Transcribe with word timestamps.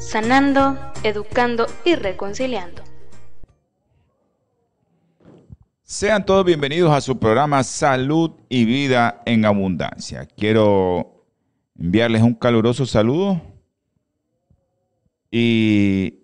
sanando, 0.00 0.78
educando 1.02 1.66
y 1.84 1.94
reconciliando. 1.94 2.82
Sean 5.82 6.24
todos 6.24 6.44
bienvenidos 6.44 6.90
a 6.92 7.00
su 7.00 7.18
programa 7.18 7.62
Salud 7.62 8.32
y 8.48 8.64
Vida 8.64 9.22
en 9.26 9.44
Abundancia. 9.44 10.26
Quiero 10.36 11.26
enviarles 11.78 12.22
un 12.22 12.34
caluroso 12.34 12.86
saludo 12.86 13.42
y 15.30 16.20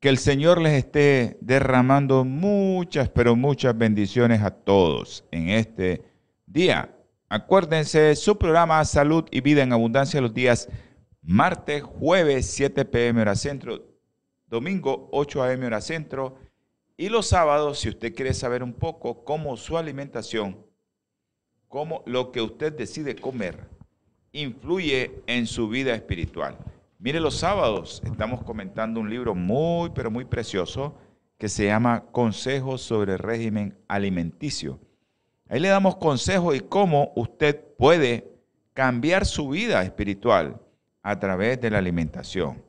que 0.00 0.10
el 0.10 0.18
Señor 0.18 0.60
les 0.60 0.74
esté 0.74 1.38
derramando 1.40 2.24
muchas, 2.24 3.08
pero 3.08 3.36
muchas 3.36 3.76
bendiciones 3.76 4.42
a 4.42 4.50
todos 4.50 5.24
en 5.30 5.48
este 5.48 6.02
día. 6.46 6.94
Acuérdense, 7.30 8.14
su 8.16 8.36
programa 8.36 8.84
Salud 8.84 9.24
y 9.30 9.40
Vida 9.40 9.62
en 9.62 9.72
Abundancia 9.72 10.20
los 10.20 10.34
días 10.34 10.68
martes, 11.22 11.82
jueves 11.82 12.46
7 12.46 12.84
pm 12.84 13.20
hora 13.20 13.34
centro, 13.34 13.84
domingo 14.46 15.08
8 15.12 15.42
am 15.42 15.64
hora 15.64 15.80
centro 15.80 16.38
y 16.96 17.08
los 17.10 17.28
sábados, 17.28 17.78
si 17.78 17.88
usted 17.88 18.14
quiere 18.14 18.34
saber 18.34 18.62
un 18.62 18.72
poco 18.72 19.24
cómo 19.24 19.56
su 19.56 19.78
alimentación, 19.78 20.56
cómo 21.68 22.02
lo 22.06 22.32
que 22.32 22.42
usted 22.42 22.72
decide 22.72 23.14
comer, 23.14 23.68
influye 24.32 25.22
en 25.26 25.46
su 25.46 25.68
vida 25.68 25.94
espiritual. 25.94 26.58
Mire, 26.98 27.20
los 27.20 27.36
sábados 27.36 28.02
estamos 28.04 28.42
comentando 28.42 28.98
un 28.98 29.08
libro 29.08 29.34
muy, 29.34 29.90
pero 29.90 30.10
muy 30.10 30.24
precioso 30.24 30.96
que 31.38 31.48
se 31.48 31.66
llama 31.66 32.06
Consejos 32.10 32.82
sobre 32.82 33.16
régimen 33.16 33.78
alimenticio. 33.86 34.80
Ahí 35.48 35.60
le 35.60 35.68
damos 35.68 35.96
consejos 35.96 36.56
y 36.56 36.60
cómo 36.60 37.12
usted 37.14 37.64
puede 37.78 38.28
cambiar 38.74 39.24
su 39.24 39.48
vida 39.50 39.82
espiritual 39.84 40.60
a 41.02 41.18
través 41.18 41.60
de 41.60 41.70
la 41.70 41.78
alimentación. 41.78 42.62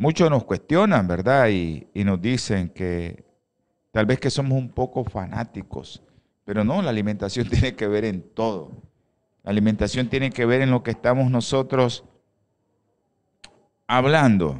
Muchos 0.00 0.30
nos 0.30 0.44
cuestionan, 0.44 1.06
¿verdad? 1.06 1.48
Y, 1.50 1.86
nos 1.94 2.20
dicen 2.20 2.70
que 2.70 3.24
tal 3.92 4.06
vez 4.06 4.18
que 4.18 4.30
somos 4.30 4.58
un 4.58 4.70
poco 4.70 5.04
fanáticos, 5.04 6.02
pero 6.44 6.64
no, 6.64 6.80
la 6.80 6.90
alimentación 6.90 7.48
tiene 7.50 7.74
que 7.74 7.86
ver 7.86 8.04
en 8.06 8.22
todo. 8.22 8.72
La 9.42 9.50
alimentación 9.50 10.08
tiene 10.08 10.30
que 10.30 10.46
ver 10.46 10.62
en 10.62 10.70
lo 10.70 10.82
que 10.82 10.90
estamos 10.90 11.30
nosotros 11.30 12.04
hablando. 13.86 14.58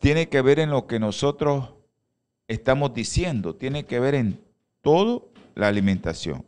Tiene 0.00 0.28
que 0.28 0.40
ver 0.40 0.60
en 0.60 0.70
lo 0.70 0.86
que 0.86 0.98
nosotros 0.98 1.74
estamos 2.46 2.94
diciendo. 2.94 3.56
Tiene 3.56 3.84
que 3.84 4.00
ver 4.00 4.14
en 4.14 4.40
todo 4.80 5.32
la 5.54 5.68
alimentación. 5.68 6.44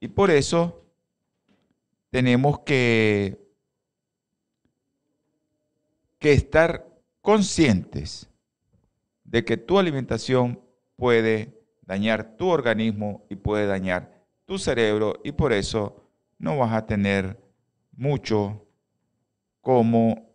Y 0.00 0.08
por 0.08 0.30
eso 0.30 0.84
tenemos 2.10 2.60
que, 2.60 3.38
que 6.18 6.32
estar 6.32 6.88
conscientes 7.20 8.30
de 9.24 9.44
que 9.44 9.56
tu 9.56 9.78
alimentación 9.78 10.62
puede 10.96 11.58
dañar 11.82 12.36
tu 12.36 12.48
organismo 12.48 13.26
y 13.28 13.36
puede 13.36 13.66
dañar 13.66 14.24
tu 14.46 14.58
cerebro 14.58 15.20
y 15.22 15.32
por 15.32 15.52
eso 15.52 16.10
no 16.38 16.56
vas 16.56 16.72
a 16.72 16.86
tener 16.86 17.38
mucho 17.92 18.66
como 19.60 20.32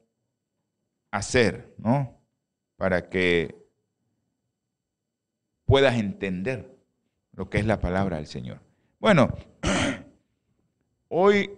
hacer, 1.10 1.74
¿no? 1.78 2.20
Para 2.76 3.10
que 3.10 3.56
puedas 5.66 5.96
entender 5.96 6.78
lo 7.32 7.50
que 7.50 7.58
es 7.58 7.66
la 7.66 7.80
palabra 7.80 8.18
del 8.18 8.28
Señor. 8.28 8.60
Bueno, 9.00 9.34
hoy 11.10 11.50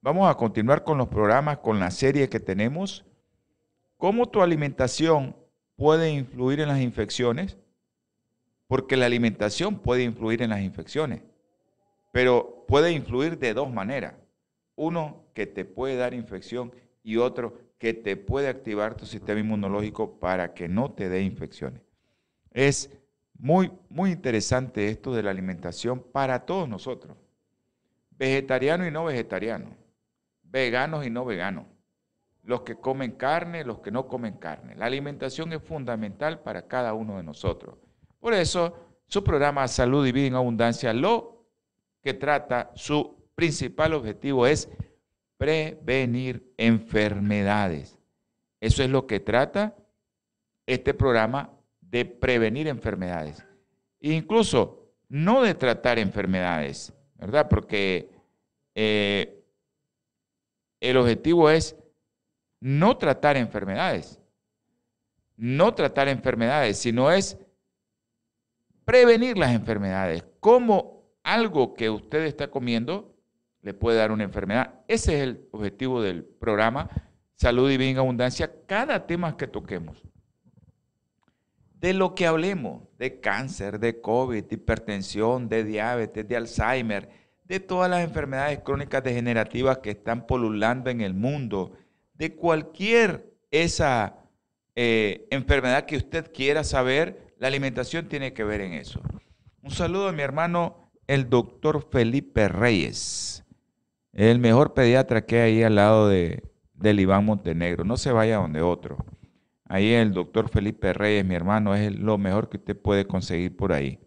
Vamos 0.00 0.30
a 0.30 0.36
continuar 0.36 0.84
con 0.84 0.96
los 0.96 1.08
programas, 1.08 1.58
con 1.58 1.80
la 1.80 1.90
serie 1.90 2.28
que 2.28 2.38
tenemos. 2.38 3.04
¿Cómo 3.96 4.28
tu 4.28 4.40
alimentación 4.40 5.34
puede 5.74 6.10
influir 6.10 6.60
en 6.60 6.68
las 6.68 6.80
infecciones? 6.80 7.56
Porque 8.68 8.96
la 8.96 9.06
alimentación 9.06 9.80
puede 9.80 10.04
influir 10.04 10.42
en 10.42 10.50
las 10.50 10.60
infecciones, 10.60 11.22
pero 12.12 12.64
puede 12.68 12.92
influir 12.92 13.38
de 13.38 13.54
dos 13.54 13.72
maneras. 13.72 14.14
Uno, 14.76 15.24
que 15.34 15.46
te 15.46 15.64
puede 15.64 15.96
dar 15.96 16.14
infección 16.14 16.72
y 17.02 17.16
otro, 17.16 17.58
que 17.78 17.92
te 17.92 18.16
puede 18.16 18.48
activar 18.48 18.94
tu 18.94 19.04
sistema 19.04 19.40
inmunológico 19.40 20.20
para 20.20 20.54
que 20.54 20.68
no 20.68 20.92
te 20.92 21.08
dé 21.08 21.22
infecciones. 21.22 21.82
Es 22.52 22.90
muy, 23.36 23.72
muy 23.88 24.12
interesante 24.12 24.88
esto 24.90 25.12
de 25.12 25.24
la 25.24 25.32
alimentación 25.32 26.00
para 26.00 26.46
todos 26.46 26.68
nosotros, 26.68 27.16
vegetariano 28.16 28.86
y 28.86 28.92
no 28.92 29.04
vegetariano 29.04 29.87
veganos 30.50 31.06
y 31.06 31.10
no 31.10 31.24
veganos, 31.24 31.66
los 32.42 32.62
que 32.62 32.76
comen 32.76 33.12
carne, 33.12 33.64
los 33.64 33.80
que 33.80 33.90
no 33.90 34.06
comen 34.06 34.34
carne. 34.34 34.74
La 34.74 34.86
alimentación 34.86 35.52
es 35.52 35.62
fundamental 35.62 36.40
para 36.40 36.66
cada 36.66 36.94
uno 36.94 37.16
de 37.16 37.22
nosotros. 37.22 37.76
Por 38.20 38.34
eso, 38.34 38.76
su 39.06 39.22
programa 39.22 39.68
Salud 39.68 40.06
y 40.06 40.12
Vida 40.12 40.26
en 40.26 40.34
Abundancia 40.34 40.92
lo 40.92 41.46
que 42.02 42.14
trata, 42.14 42.70
su 42.74 43.16
principal 43.34 43.94
objetivo 43.94 44.46
es 44.46 44.68
prevenir 45.36 46.52
enfermedades. 46.56 47.98
Eso 48.60 48.82
es 48.82 48.90
lo 48.90 49.06
que 49.06 49.20
trata 49.20 49.76
este 50.66 50.94
programa 50.94 51.50
de 51.80 52.04
prevenir 52.04 52.68
enfermedades. 52.68 53.44
incluso 54.00 54.74
no 55.08 55.42
de 55.42 55.54
tratar 55.54 55.98
enfermedades, 55.98 56.92
¿verdad? 57.14 57.48
Porque 57.48 58.10
eh, 58.74 59.37
el 60.80 60.96
objetivo 60.96 61.50
es 61.50 61.76
no 62.60 62.96
tratar 62.96 63.36
enfermedades, 63.36 64.20
no 65.36 65.74
tratar 65.74 66.08
enfermedades, 66.08 66.78
sino 66.78 67.10
es 67.10 67.38
prevenir 68.84 69.38
las 69.38 69.54
enfermedades. 69.54 70.24
Como 70.40 71.12
algo 71.22 71.74
que 71.74 71.90
usted 71.90 72.24
está 72.24 72.50
comiendo 72.50 73.14
le 73.62 73.74
puede 73.74 73.98
dar 73.98 74.12
una 74.12 74.24
enfermedad. 74.24 74.80
Ese 74.88 75.16
es 75.16 75.22
el 75.24 75.48
objetivo 75.50 76.00
del 76.00 76.24
programa 76.24 76.88
Salud 77.34 77.70
y 77.70 77.76
Vida 77.76 77.90
en 77.90 77.98
Abundancia. 77.98 78.52
Cada 78.66 79.06
tema 79.06 79.36
que 79.36 79.46
toquemos, 79.46 80.02
de 81.74 81.92
lo 81.92 82.14
que 82.14 82.26
hablemos, 82.26 82.82
de 82.98 83.20
cáncer, 83.20 83.78
de 83.78 84.00
COVID, 84.00 84.44
de 84.44 84.54
hipertensión, 84.54 85.48
de 85.48 85.64
diabetes, 85.64 86.26
de 86.26 86.36
Alzheimer, 86.36 87.08
de 87.48 87.60
todas 87.60 87.90
las 87.90 88.04
enfermedades 88.04 88.60
crónicas 88.60 89.02
degenerativas 89.02 89.78
que 89.78 89.90
están 89.90 90.26
polulando 90.26 90.90
en 90.90 91.00
el 91.00 91.14
mundo, 91.14 91.72
de 92.14 92.34
cualquier 92.34 93.32
esa 93.50 94.16
eh, 94.76 95.26
enfermedad 95.30 95.86
que 95.86 95.96
usted 95.96 96.30
quiera 96.32 96.62
saber, 96.62 97.34
la 97.38 97.48
alimentación 97.48 98.06
tiene 98.06 98.34
que 98.34 98.44
ver 98.44 98.60
en 98.60 98.74
eso. 98.74 99.00
Un 99.62 99.70
saludo 99.70 100.08
a 100.08 100.12
mi 100.12 100.22
hermano, 100.22 100.90
el 101.06 101.30
doctor 101.30 101.88
Felipe 101.90 102.48
Reyes, 102.48 103.44
el 104.12 104.38
mejor 104.38 104.74
pediatra 104.74 105.24
que 105.24 105.40
hay 105.40 105.56
ahí 105.56 105.62
al 105.62 105.76
lado 105.76 106.08
de, 106.08 106.42
del 106.74 107.00
Iván 107.00 107.24
Montenegro. 107.24 107.84
No 107.84 107.96
se 107.96 108.12
vaya 108.12 108.36
donde 108.36 108.60
otro. 108.60 108.98
Ahí 109.64 109.92
el 109.92 110.12
doctor 110.12 110.48
Felipe 110.48 110.92
Reyes, 110.92 111.24
mi 111.24 111.34
hermano, 111.34 111.74
es 111.74 111.94
lo 111.94 112.18
mejor 112.18 112.48
que 112.48 112.58
usted 112.58 112.76
puede 112.76 113.06
conseguir 113.06 113.56
por 113.56 113.72
ahí. 113.72 113.98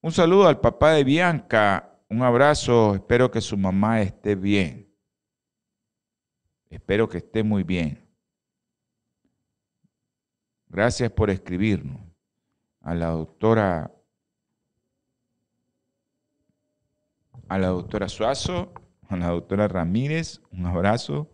Un 0.00 0.12
saludo 0.12 0.48
al 0.48 0.60
papá 0.60 0.92
de 0.92 1.04
Bianca, 1.04 1.97
un 2.08 2.22
abrazo, 2.22 2.94
espero 2.94 3.30
que 3.30 3.40
su 3.40 3.56
mamá 3.56 4.00
esté 4.00 4.34
bien. 4.34 4.88
Espero 6.70 7.08
que 7.08 7.18
esté 7.18 7.42
muy 7.42 7.62
bien. 7.62 8.06
Gracias 10.68 11.10
por 11.10 11.30
escribirnos. 11.30 12.00
A 12.80 12.94
la 12.94 13.08
doctora 13.08 13.92
a 17.48 17.58
la 17.58 17.68
doctora 17.68 18.08
Suazo, 18.08 18.72
a 19.08 19.16
la 19.16 19.28
doctora 19.28 19.68
Ramírez, 19.68 20.42
un 20.52 20.66
abrazo. 20.66 21.30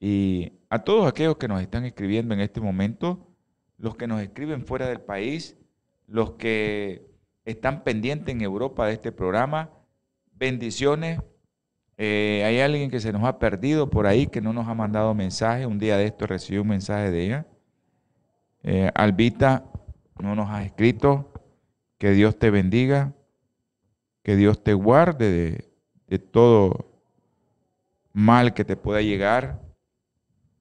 Y 0.00 0.52
a 0.70 0.84
todos 0.84 1.06
aquellos 1.08 1.36
que 1.36 1.48
nos 1.48 1.60
están 1.60 1.84
escribiendo 1.84 2.34
en 2.34 2.40
este 2.40 2.60
momento, 2.60 3.26
los 3.76 3.96
que 3.96 4.06
nos 4.06 4.20
escriben 4.22 4.64
fuera 4.64 4.88
del 4.88 5.00
país, 5.00 5.56
los 6.06 6.32
que 6.32 7.07
están 7.50 7.82
pendientes 7.82 8.34
en 8.34 8.42
Europa 8.42 8.86
de 8.86 8.92
este 8.92 9.10
programa. 9.10 9.70
Bendiciones. 10.32 11.18
Eh, 11.96 12.42
hay 12.44 12.60
alguien 12.60 12.90
que 12.90 13.00
se 13.00 13.10
nos 13.10 13.24
ha 13.24 13.38
perdido 13.38 13.88
por 13.88 14.06
ahí, 14.06 14.26
que 14.26 14.42
no 14.42 14.52
nos 14.52 14.68
ha 14.68 14.74
mandado 14.74 15.14
mensaje. 15.14 15.64
Un 15.64 15.78
día 15.78 15.96
de 15.96 16.04
esto 16.04 16.26
recibí 16.26 16.58
un 16.58 16.68
mensaje 16.68 17.10
de 17.10 17.24
ella. 17.24 17.46
Eh, 18.62 18.90
Albita 18.94 19.64
no 20.20 20.34
nos 20.34 20.50
ha 20.50 20.62
escrito. 20.62 21.32
Que 21.96 22.10
Dios 22.10 22.38
te 22.38 22.50
bendiga. 22.50 23.14
Que 24.22 24.36
Dios 24.36 24.62
te 24.62 24.74
guarde 24.74 25.70
de, 26.06 26.18
todo 26.18 26.84
mal 28.12 28.52
que 28.52 28.66
te 28.66 28.76
pueda 28.76 29.00
llegar. 29.00 29.58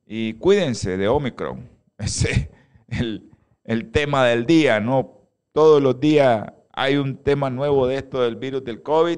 Y 0.05 0.35
cuídense 0.35 0.95
de 0.95 1.09
Omicron. 1.09 1.69
Ese 1.97 2.49
es 2.87 3.01
el, 3.01 3.29
el 3.65 3.91
tema 3.91 4.23
del 4.25 4.45
día, 4.45 4.79
¿no? 4.79 5.27
Todos 5.51 5.81
los 5.81 5.99
días 5.99 6.53
hay 6.79 6.95
un 6.95 7.17
tema 7.17 7.49
nuevo 7.49 7.87
de 7.87 7.95
esto 7.97 8.21
del 8.21 8.35
virus 8.35 8.63
del 8.63 8.83
COVID. 8.83 9.17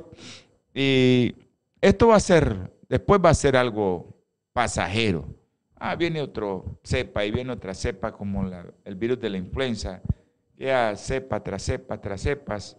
Y 0.74 1.36
esto 1.82 2.08
va 2.08 2.16
a 2.16 2.22
ser, 2.22 2.72
después 2.88 3.20
va 3.24 3.32
a 3.32 3.34
ser 3.34 3.58
algo 3.58 4.16
pasajero. 4.54 5.26
Ah, 5.76 5.98
viene 5.98 6.22
otro 6.22 6.80
cepa 6.86 7.26
y 7.26 7.32
viene 7.32 7.52
otra 7.52 7.74
cepa 7.74 8.14
como 8.14 8.50
el 8.86 8.96
virus 8.96 9.20
de 9.20 9.30
la 9.30 9.38
influenza. 9.38 10.02
Ya 10.56 10.96
cepa 10.96 11.44
tras 11.44 11.64
cepa 11.64 12.00
tras 12.00 12.22
cepas. 12.22 12.78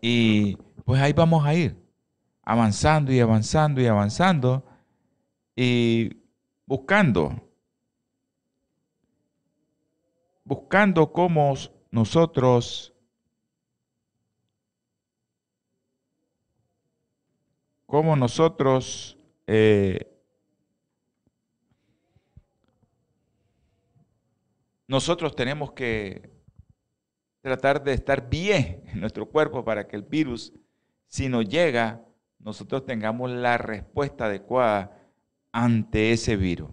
Y 0.00 0.56
pues 0.84 1.00
ahí 1.00 1.12
vamos 1.12 1.46
a 1.46 1.54
ir, 1.54 1.76
avanzando 2.42 3.12
y 3.12 3.20
avanzando 3.20 3.80
y 3.80 3.86
avanzando 3.86 4.64
y 5.54 6.10
buscando, 6.66 7.40
buscando 10.42 11.12
cómo 11.12 11.54
nosotros 11.92 12.91
cómo 17.92 18.16
nosotros 18.16 19.18
eh, 19.46 20.10
nosotros 24.88 25.36
tenemos 25.36 25.72
que 25.72 26.30
tratar 27.42 27.84
de 27.84 27.92
estar 27.92 28.30
bien 28.30 28.82
en 28.86 28.98
nuestro 28.98 29.28
cuerpo 29.28 29.62
para 29.62 29.86
que 29.86 29.96
el 29.96 30.04
virus, 30.04 30.54
si 31.06 31.28
nos 31.28 31.46
llega, 31.46 32.02
nosotros 32.38 32.86
tengamos 32.86 33.30
la 33.30 33.58
respuesta 33.58 34.24
adecuada 34.24 34.98
ante 35.52 36.12
ese 36.12 36.36
virus. 36.36 36.70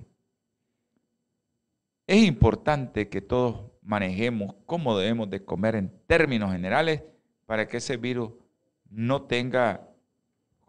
Es 2.08 2.24
importante 2.24 3.10
que 3.10 3.20
todos 3.20 3.70
manejemos 3.82 4.56
cómo 4.66 4.98
debemos 4.98 5.30
de 5.30 5.44
comer 5.44 5.76
en 5.76 5.92
términos 6.08 6.54
generales 6.54 7.04
para 7.46 7.68
que 7.68 7.76
ese 7.76 7.98
virus 7.98 8.32
no 8.90 9.24
tenga 9.24 9.89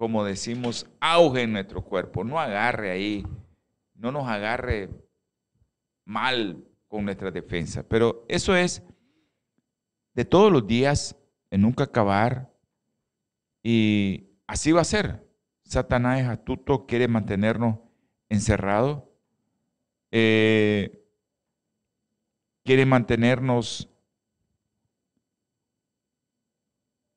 como 0.00 0.24
decimos, 0.24 0.86
auge 0.98 1.42
en 1.42 1.52
nuestro 1.52 1.84
cuerpo, 1.84 2.24
no 2.24 2.40
agarre 2.40 2.90
ahí, 2.90 3.26
no 3.92 4.10
nos 4.10 4.26
agarre 4.26 4.88
mal 6.06 6.64
con 6.88 7.04
nuestra 7.04 7.30
defensa. 7.30 7.86
Pero 7.86 8.24
eso 8.26 8.56
es 8.56 8.82
de 10.14 10.24
todos 10.24 10.50
los 10.50 10.66
días, 10.66 11.16
en 11.50 11.60
nunca 11.60 11.84
acabar, 11.84 12.50
y 13.62 14.30
así 14.46 14.72
va 14.72 14.80
a 14.80 14.84
ser. 14.84 15.22
Satanás 15.64 16.20
es 16.20 16.28
astuto, 16.28 16.86
quiere 16.86 17.06
mantenernos 17.06 17.76
encerrados, 18.30 19.02
eh, 20.12 21.04
quiere 22.64 22.86
mantenernos 22.86 23.86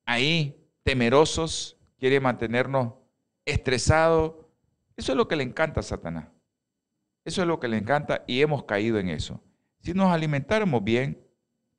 ahí 0.06 0.68
temerosos 0.83 1.77
quiere 2.03 2.19
mantenernos 2.19 2.95
estresados. 3.45 4.33
Eso 4.97 5.13
es 5.13 5.17
lo 5.17 5.29
que 5.29 5.38
le 5.38 5.44
encanta 5.44 5.79
a 5.79 5.83
Satanás. 5.83 6.27
Eso 7.23 7.44
es 7.44 7.47
lo 7.47 7.61
que 7.61 7.69
le 7.69 7.77
encanta 7.77 8.25
y 8.27 8.41
hemos 8.41 8.65
caído 8.65 9.00
en 9.00 9.07
eso. 9.07 9.41
Si 9.79 9.94
nos 9.94 10.11
alimentáramos 10.11 10.83
bien, 10.83 11.25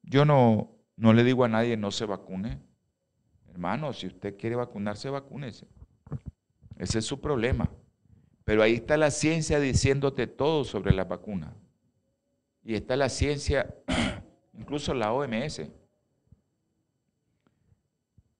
yo 0.02 0.24
no, 0.24 0.78
no 0.96 1.12
le 1.12 1.24
digo 1.24 1.44
a 1.44 1.48
nadie 1.48 1.76
no 1.76 1.90
se 1.90 2.06
vacune. 2.06 2.58
Hermano, 3.50 3.92
si 3.92 4.06
usted 4.06 4.38
quiere 4.38 4.56
vacunarse, 4.56 5.10
vacúnese. 5.10 5.66
Ese 6.78 7.00
es 7.00 7.04
su 7.04 7.20
problema. 7.20 7.68
Pero 8.44 8.62
ahí 8.62 8.76
está 8.76 8.96
la 8.96 9.10
ciencia 9.10 9.60
diciéndote 9.60 10.26
todo 10.26 10.64
sobre 10.64 10.94
la 10.94 11.04
vacuna. 11.04 11.54
Y 12.62 12.76
está 12.76 12.96
la 12.96 13.10
ciencia, 13.10 13.74
incluso 14.54 14.94
la 14.94 15.12
OMS, 15.12 15.70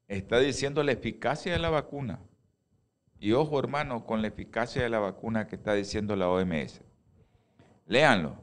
está 0.09 0.39
diciendo 0.39 0.83
la 0.83 0.93
eficacia 0.93 1.53
de 1.53 1.59
la 1.59 1.71
vacuna. 1.71 2.21
Y 3.19 3.33
ojo, 3.33 3.59
hermano, 3.59 4.05
con 4.05 4.23
la 4.23 4.29
eficacia 4.29 4.83
de 4.83 4.89
la 4.91 4.99
vacuna 4.99 5.47
que 5.47 5.57
está 5.57 5.75
diciendo 5.75 6.15
la 6.17 6.29
OMS. 6.29 6.83
Léanlo, 7.87 8.37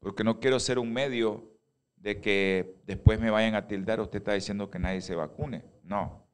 porque 0.00 0.24
no 0.24 0.40
quiero 0.40 0.58
ser 0.60 0.78
un 0.78 0.92
medio 0.92 1.50
de 1.96 2.20
que 2.20 2.76
después 2.86 3.20
me 3.20 3.30
vayan 3.30 3.54
a 3.54 3.66
tildar, 3.66 4.00
usted 4.00 4.18
está 4.18 4.32
diciendo 4.32 4.70
que 4.70 4.78
nadie 4.78 5.02
se 5.02 5.14
vacune. 5.14 5.64
No, 5.82 6.26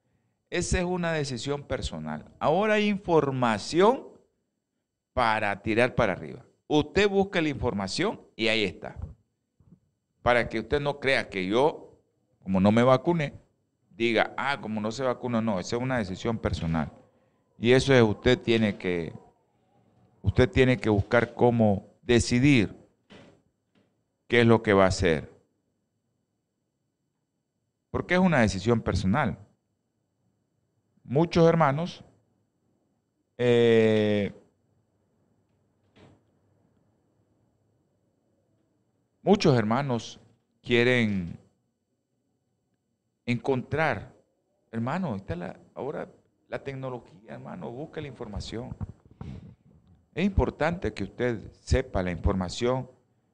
esa 0.50 0.78
es 0.78 0.84
una 0.84 1.12
decisión 1.12 1.64
personal. 1.64 2.24
Ahora 2.38 2.74
hay 2.74 2.88
información 2.88 4.06
para 5.12 5.62
tirar 5.62 5.94
para 5.94 6.12
arriba. 6.12 6.44
Usted 6.68 7.08
busca 7.08 7.40
la 7.40 7.48
información 7.48 8.20
y 8.36 8.48
ahí 8.48 8.64
está. 8.64 8.96
Para 10.22 10.48
que 10.48 10.60
usted 10.60 10.80
no 10.80 11.00
crea 11.00 11.28
que 11.28 11.46
yo, 11.46 11.98
como 12.42 12.60
no 12.60 12.70
me 12.70 12.82
vacuné, 12.82 13.34
diga, 13.96 14.34
ah, 14.36 14.60
como 14.60 14.80
no 14.80 14.92
se 14.92 15.02
vacuna, 15.02 15.40
no, 15.40 15.58
esa 15.58 15.76
es 15.76 15.82
una 15.82 15.98
decisión 15.98 16.38
personal. 16.38 16.92
Y 17.58 17.72
eso 17.72 17.94
es, 17.94 18.02
usted 18.02 18.38
tiene 18.38 18.76
que, 18.76 19.12
usted 20.22 20.50
tiene 20.50 20.76
que 20.76 20.90
buscar 20.90 21.34
cómo 21.34 21.86
decidir 22.02 22.76
qué 24.28 24.42
es 24.42 24.46
lo 24.46 24.62
que 24.62 24.72
va 24.72 24.84
a 24.84 24.88
hacer. 24.88 25.30
Porque 27.90 28.14
es 28.14 28.20
una 28.20 28.40
decisión 28.40 28.80
personal. 28.80 29.38
Muchos 31.02 31.48
hermanos 31.48 32.04
eh, 33.38 34.32
muchos 39.22 39.56
hermanos 39.58 40.18
quieren 40.62 41.38
encontrar, 43.26 44.14
hermano, 44.70 45.16
está 45.16 45.36
la, 45.36 45.60
ahora 45.74 46.08
la 46.48 46.62
tecnología, 46.62 47.34
hermano, 47.34 47.70
busca 47.70 48.00
la 48.00 48.06
información. 48.06 48.74
Es 50.14 50.24
importante 50.24 50.94
que 50.94 51.04
usted 51.04 51.40
sepa 51.52 52.02
la 52.02 52.12
información 52.12 52.88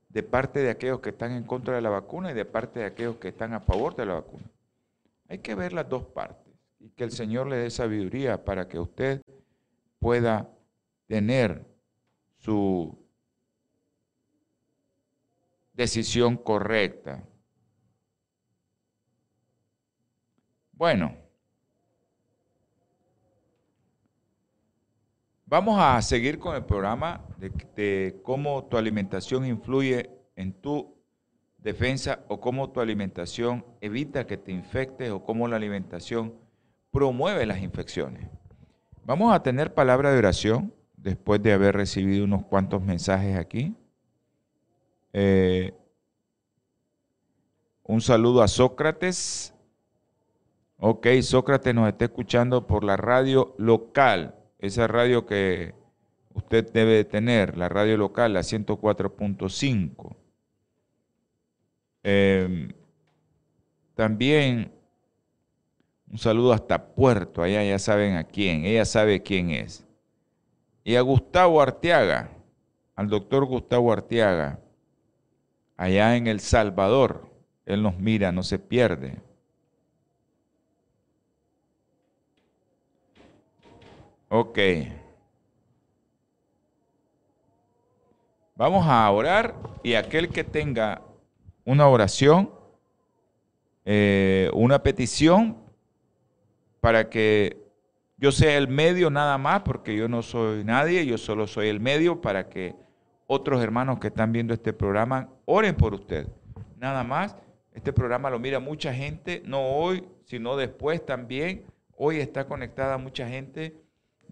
de 0.09 0.23
parte 0.23 0.61
de 0.61 0.71
aquellos 0.71 1.01
que 1.01 1.11
están 1.11 1.33
en 1.33 1.45
contra 1.45 1.75
de 1.75 1.81
la 1.81 1.91
vacuna 1.91 2.33
y 2.33 2.35
de 2.35 2.45
parte 2.45 2.81
de 2.81 2.87
aquellos 2.87 3.17
que 3.17 3.29
están 3.29 3.53
a 3.55 3.61
favor 3.61 3.95
de 3.95 4.07
la 4.07 4.15
vacuna. 4.15 4.45
Hay 5.29 5.39
que 5.39 5.55
ver 5.55 5.73
las 5.73 5.89
dos 5.89 6.05
partes 6.05 6.53
y 6.81 6.91
que 6.91 7.05
el 7.05 7.13
Señor 7.13 7.47
le 7.47 7.57
dé 7.57 7.71
sabiduría 7.71 8.45
para 8.45 8.69
que 8.69 8.79
usted 8.79 9.23
pueda 9.99 10.51
tener 11.07 11.65
su 12.39 12.99
decisión 15.73 16.37
correcta. 16.37 17.23
Bueno, 20.83 21.15
vamos 25.47 25.79
a 25.81 26.03
seguir 26.03 26.41
con 26.41 26.57
el 26.57 26.65
programa 26.65 27.25
de, 27.39 28.21
cómo 28.25 28.65
tu 28.65 28.77
alimentación 28.77 29.47
influye 29.47 30.11
en 30.35 30.53
tu 30.53 30.93
defensa 31.59 32.25
o 32.27 32.41
cómo 32.41 32.71
tu 32.71 32.81
alimentación 32.81 33.65
evita 33.81 34.27
que 34.27 34.37
te 34.37 34.51
infectes 34.51 35.13
o 35.13 35.23
cómo 35.23 35.47
la 35.47 35.55
alimentación 35.55 36.35
promueve 36.91 37.47
las 37.47 37.63
infecciones. 37.63 38.29
Vamos 39.05 39.33
a 39.33 39.41
tener 39.41 39.75
palabra 39.75 40.11
de 40.11 40.19
oración 40.19 40.75
después 40.97 41.41
de 41.41 41.53
haber 41.53 41.77
recibido 41.77 42.25
unos 42.25 42.45
cuantos 42.47 42.83
mensajes 42.83 43.37
aquí. 43.37 43.77
Eh, 45.13 45.73
un 47.85 48.01
saludo 48.01 48.43
a 48.43 48.49
Sócrates, 48.49 49.52
Ok, 50.85 51.07
Sócrates 51.23 51.73
nos 51.77 51.87
está 51.87 52.07
escuchando 52.07 52.67
por 52.67 52.83
la 52.83 52.97
radio 52.97 53.55
local, 53.57 54.35
esa 54.59 54.89
radio 54.89 55.27
que 55.27 55.75
usted 56.35 56.73
debe 56.73 57.05
tener, 57.05 57.57
la 57.57 57.69
radio 57.69 57.97
local, 57.97 58.33
la 58.33 58.41
104.5. 58.41 60.17
Em, 62.03 62.73
también 63.95 64.73
un 66.11 66.19
saludo 66.19 66.53
hasta 66.53 66.85
Puerto, 66.97 67.45
allá 67.45 67.63
ya 67.63 67.79
saben 67.79 68.17
a 68.17 68.25
quién, 68.25 68.65
ella 68.65 68.85
sabe 68.85 69.23
quién 69.23 69.51
es. 69.51 69.87
Y 70.83 70.97
a 70.97 71.01
Gustavo 71.03 71.63
Arteaga, 71.63 72.29
al 72.97 73.09
doctor 73.09 73.45
Gustavo 73.45 73.93
Arteaga, 73.93 74.59
allá 75.77 76.17
en 76.17 76.27
El 76.27 76.41
Salvador, 76.41 77.31
él 77.67 77.85
nos 77.85 78.01
mira, 78.01 78.33
no 78.33 78.43
se 78.43 78.59
pierde. 78.59 79.21
Ok. 84.35 84.59
Vamos 88.57 88.87
a 88.87 89.11
orar 89.11 89.55
y 89.83 89.93
aquel 89.93 90.31
que 90.31 90.43
tenga 90.43 91.03
una 91.67 91.87
oración, 91.87 92.51
eh, 93.85 94.49
una 94.55 94.83
petición 94.83 95.59
para 96.81 97.11
que 97.11 97.59
yo 98.17 98.33
sea 98.33 98.57
el 98.57 98.69
medio 98.69 99.11
nada 99.11 99.37
más, 99.37 99.61
porque 99.65 99.95
yo 99.95 100.09
no 100.09 100.23
soy 100.23 100.65
nadie, 100.65 101.05
yo 101.05 101.19
solo 101.19 101.47
soy 101.47 101.69
el 101.69 101.81
medio 101.81 102.23
para 102.23 102.49
que 102.49 102.75
otros 103.27 103.63
hermanos 103.63 103.99
que 103.99 104.07
están 104.07 104.33
viendo 104.33 104.55
este 104.55 104.73
programa 104.73 105.29
oren 105.45 105.75
por 105.75 105.93
usted. 105.93 106.27
Nada 106.79 107.05
más, 107.05 107.37
este 107.75 107.93
programa 107.93 108.31
lo 108.31 108.39
mira 108.39 108.61
mucha 108.61 108.95
gente, 108.95 109.43
no 109.45 109.61
hoy, 109.77 110.09
sino 110.25 110.57
después 110.57 111.05
también. 111.05 111.67
Hoy 111.99 112.17
está 112.17 112.47
conectada 112.47 112.97
mucha 112.97 113.29
gente. 113.29 113.83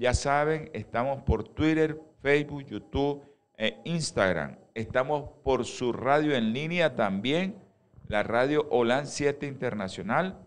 Ya 0.01 0.15
saben, 0.15 0.71
estamos 0.73 1.21
por 1.25 1.47
Twitter, 1.47 2.01
Facebook, 2.23 2.65
YouTube 2.65 3.23
e 3.59 3.83
Instagram. 3.85 4.57
Estamos 4.73 5.29
por 5.45 5.67
su 5.67 5.93
radio 5.93 6.35
en 6.35 6.55
línea 6.55 6.97
también, 6.97 7.63
la 8.09 8.23
radio 8.23 8.67
Holan 8.71 9.07
7 9.07 9.47
Internacional. 9.47 10.39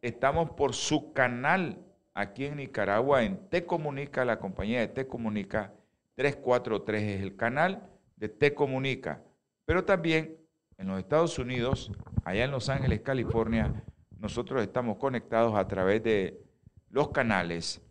Estamos 0.00 0.52
por 0.52 0.72
su 0.72 1.12
canal 1.12 1.78
aquí 2.14 2.46
en 2.46 2.56
Nicaragua, 2.56 3.22
en 3.22 3.50
Te 3.50 3.66
Comunica, 3.66 4.24
la 4.24 4.38
compañía 4.38 4.80
de 4.80 4.88
Te 4.88 5.06
Comunica 5.06 5.74
343 6.14 7.02
es 7.02 7.20
el 7.20 7.36
canal 7.36 7.90
de 8.16 8.30
Te 8.30 8.54
Comunica. 8.54 9.22
Pero 9.66 9.84
también 9.84 10.38
en 10.78 10.86
los 10.86 10.98
Estados 10.98 11.38
Unidos, 11.38 11.92
allá 12.24 12.44
en 12.44 12.50
Los 12.50 12.70
Ángeles, 12.70 13.02
California, 13.02 13.74
nosotros 14.18 14.62
estamos 14.62 14.96
conectados 14.96 15.54
a 15.54 15.68
través 15.68 16.02
de 16.02 16.40
los 16.88 17.10
canales 17.10 17.85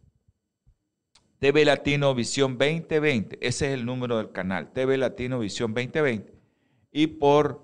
TV 1.40 1.66
Latino 1.66 2.16
Visión 2.16 2.58
2020, 2.58 3.38
ese 3.42 3.68
es 3.68 3.74
el 3.74 3.86
número 3.86 4.18
del 4.18 4.32
canal, 4.32 4.72
TV 4.74 4.98
Latino 4.98 5.40
Visión 5.40 5.74
2020, 5.74 6.34
y 6.92 7.08
por 7.08 7.64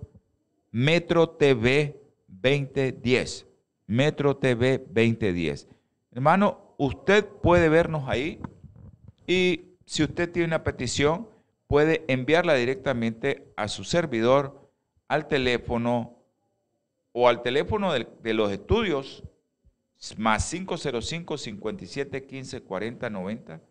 Metro 0.72 1.30
TV 1.30 2.02
2010, 2.28 3.48
Metro 3.88 4.38
TV 4.38 4.84
2010. 4.88 5.68
Hermano, 6.12 6.76
usted 6.78 7.26
puede 7.26 7.70
vernos 7.70 8.08
ahí 8.08 8.40
y 9.28 9.72
si 9.86 10.04
usted 10.04 10.32
tiene 10.32 10.48
una 10.48 10.64
petición, 10.64 11.28
puede 11.68 12.04
enviarla 12.08 12.56
directamente 12.56 13.54
a 13.56 13.68
su 13.68 13.84
servidor, 13.84 14.70
al 15.08 15.28
teléfono 15.28 16.18
o 17.14 17.28
al 17.28 17.42
teléfono 17.42 17.94
de, 17.94 18.34
los 18.34 18.52
estudios, 18.52 19.24
más 20.18 20.50
505 20.50 21.38
57 21.38 22.26
15 22.26 22.62
40 22.62 23.10
90, 23.10 23.62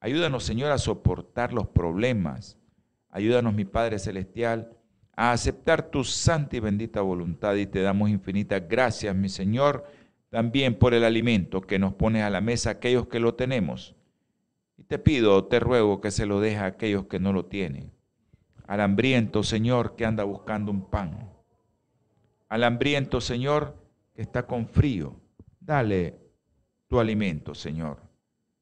Ayúdanos, 0.00 0.44
Señor, 0.44 0.72
a 0.72 0.78
soportar 0.78 1.52
los 1.52 1.68
problemas. 1.68 2.58
Ayúdanos, 3.08 3.54
mi 3.54 3.64
Padre 3.64 3.98
Celestial, 3.98 4.76
a 5.14 5.32
aceptar 5.32 5.90
tu 5.90 6.04
santa 6.04 6.56
y 6.56 6.60
bendita 6.60 7.00
voluntad 7.00 7.54
y 7.56 7.66
te 7.66 7.82
damos 7.82 8.10
infinitas 8.10 8.62
gracias, 8.68 9.14
mi 9.14 9.28
Señor, 9.28 9.84
también 10.30 10.78
por 10.78 10.94
el 10.94 11.04
alimento 11.04 11.60
que 11.60 11.78
nos 11.78 11.94
pones 11.94 12.22
a 12.22 12.30
la 12.30 12.40
mesa 12.40 12.70
aquellos 12.70 13.06
que 13.08 13.20
lo 13.20 13.34
tenemos. 13.34 13.94
Y 14.78 14.84
te 14.84 14.98
pido, 14.98 15.44
te 15.44 15.60
ruego 15.60 16.00
que 16.00 16.10
se 16.10 16.24
lo 16.24 16.40
deje 16.40 16.56
a 16.56 16.66
aquellos 16.66 17.06
que 17.06 17.20
no 17.20 17.32
lo 17.32 17.44
tienen. 17.44 17.92
Al 18.66 18.80
hambriento, 18.80 19.42
Señor, 19.42 19.96
que 19.96 20.06
anda 20.06 20.24
buscando 20.24 20.70
un 20.70 20.88
pan. 20.88 21.30
Al 22.48 22.64
hambriento, 22.64 23.20
Señor, 23.20 23.76
que 24.14 24.22
está 24.22 24.46
con 24.46 24.66
frío. 24.66 25.20
Dale 25.60 26.18
tu 26.88 26.98
alimento, 26.98 27.54
Señor. 27.54 28.00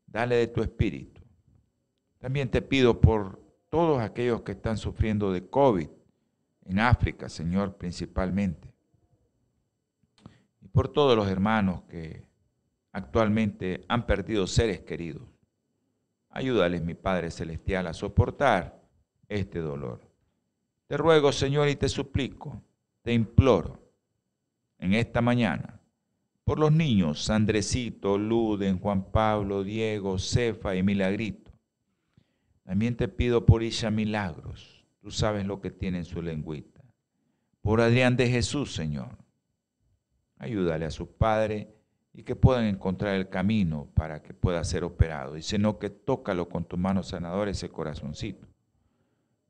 Dale 0.06 0.34
de 0.36 0.48
tu 0.48 0.62
espíritu. 0.62 1.20
También 2.18 2.50
te 2.50 2.60
pido 2.60 3.00
por 3.00 3.40
todos 3.68 4.00
aquellos 4.00 4.42
que 4.42 4.52
están 4.52 4.76
sufriendo 4.76 5.32
de 5.32 5.48
COVID 5.48 5.88
en 6.70 6.78
África, 6.78 7.28
Señor, 7.28 7.76
principalmente. 7.76 8.72
Y 10.60 10.68
por 10.68 10.88
todos 10.88 11.16
los 11.16 11.28
hermanos 11.28 11.82
que 11.88 12.24
actualmente 12.92 13.84
han 13.88 14.06
perdido 14.06 14.46
seres 14.46 14.80
queridos. 14.80 15.24
Ayúdales, 16.28 16.82
mi 16.82 16.94
Padre 16.94 17.32
Celestial, 17.32 17.88
a 17.88 17.92
soportar 17.92 18.80
este 19.28 19.58
dolor. 19.58 20.00
Te 20.86 20.96
ruego, 20.96 21.32
Señor, 21.32 21.68
y 21.68 21.74
te 21.74 21.88
suplico, 21.88 22.62
te 23.02 23.12
imploro 23.12 23.80
en 24.78 24.94
esta 24.94 25.20
mañana 25.20 25.80
por 26.44 26.60
los 26.60 26.70
niños, 26.70 27.30
Andresito, 27.30 28.16
Luden, 28.16 28.78
Juan 28.78 29.10
Pablo, 29.10 29.64
Diego, 29.64 30.18
Cefa 30.18 30.76
y 30.76 30.84
Milagrito. 30.84 31.50
También 32.62 32.96
te 32.96 33.08
pido 33.08 33.44
por 33.44 33.64
Isha 33.64 33.90
Milagros, 33.90 34.69
tú 35.00 35.10
sabes 35.10 35.46
lo 35.46 35.60
que 35.60 35.70
tiene 35.70 35.98
en 35.98 36.04
su 36.04 36.22
lengüita. 36.22 36.82
Por 37.62 37.80
Adrián 37.80 38.16
de 38.16 38.28
Jesús, 38.28 38.74
Señor. 38.74 39.18
Ayúdale 40.38 40.86
a 40.86 40.90
su 40.90 41.16
padre 41.16 41.74
y 42.12 42.22
que 42.22 42.34
puedan 42.34 42.64
encontrar 42.64 43.14
el 43.14 43.28
camino 43.28 43.90
para 43.94 44.22
que 44.22 44.34
pueda 44.34 44.64
ser 44.64 44.84
operado. 44.84 45.36
Y 45.36 45.42
no 45.58 45.78
que 45.78 45.90
tócalo 45.90 46.48
con 46.48 46.64
tu 46.64 46.76
mano 46.76 47.02
sanadora 47.02 47.50
ese 47.50 47.68
corazoncito. 47.68 48.46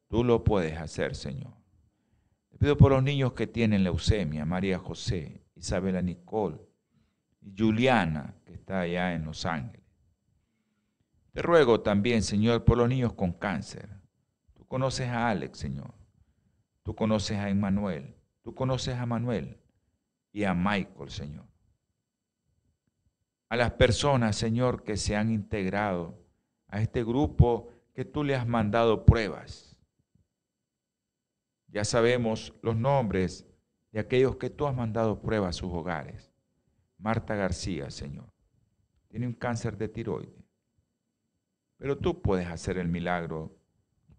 Tú 0.09 0.25
lo 0.25 0.43
puedes 0.43 0.77
hacer, 0.77 1.15
Señor. 1.15 1.53
Te 2.51 2.59
pido 2.59 2.77
por 2.77 2.91
los 2.91 3.03
niños 3.03 3.33
que 3.33 3.47
tienen 3.47 3.85
leucemia, 3.85 4.45
María 4.45 4.79
José, 4.79 5.45
Isabela 5.55 6.03
Nicole, 6.03 6.59
y 7.41 7.55
Juliana, 7.57 8.35
que 8.45 8.55
está 8.55 8.81
allá 8.81 9.15
en 9.15 9.25
Los 9.25 9.47
Ángeles. 9.47 9.81
Te 11.33 11.43
ruego 11.43 11.81
también, 11.81 12.23
Señor, 12.23 12.65
por 12.65 12.77
los 12.77 12.89
niños 12.89 13.13
con 13.13 13.33
cáncer. 13.33 14.00
Conoces 14.71 15.09
a 15.09 15.29
Alex, 15.29 15.59
Señor. 15.59 15.93
Tú 16.85 16.95
conoces 16.95 17.37
a 17.37 17.51
Emmanuel. 17.51 18.15
Tú 18.41 18.55
conoces 18.55 18.95
a 18.95 19.05
Manuel 19.05 19.59
y 20.31 20.45
a 20.45 20.55
Michael, 20.55 21.11
Señor. 21.11 21.45
A 23.49 23.57
las 23.57 23.73
personas, 23.73 24.37
Señor, 24.37 24.85
que 24.85 24.97
se 24.97 25.17
han 25.17 25.33
integrado 25.33 26.25
a 26.69 26.81
este 26.81 27.03
grupo 27.03 27.69
que 27.95 28.05
tú 28.05 28.23
le 28.23 28.37
has 28.37 28.47
mandado 28.47 29.05
pruebas. 29.05 29.77
Ya 31.67 31.85
sabemos 31.85 32.55
los 32.63 32.77
nombres 32.77 33.49
de 33.91 33.99
aquellos 33.99 34.37
que 34.37 34.51
tú 34.51 34.69
has 34.69 34.77
mandado 34.77 35.21
pruebas 35.21 35.57
a 35.57 35.59
sus 35.59 35.73
hogares. 35.73 36.33
Marta 36.97 37.35
García, 37.35 37.91
Señor, 37.91 38.33
tiene 39.09 39.27
un 39.27 39.35
cáncer 39.35 39.77
de 39.77 39.89
tiroides. 39.89 40.45
Pero 41.77 41.99
tú 41.99 42.23
puedes 42.23 42.47
hacer 42.47 42.79
el 42.79 42.87
milagro 42.87 43.60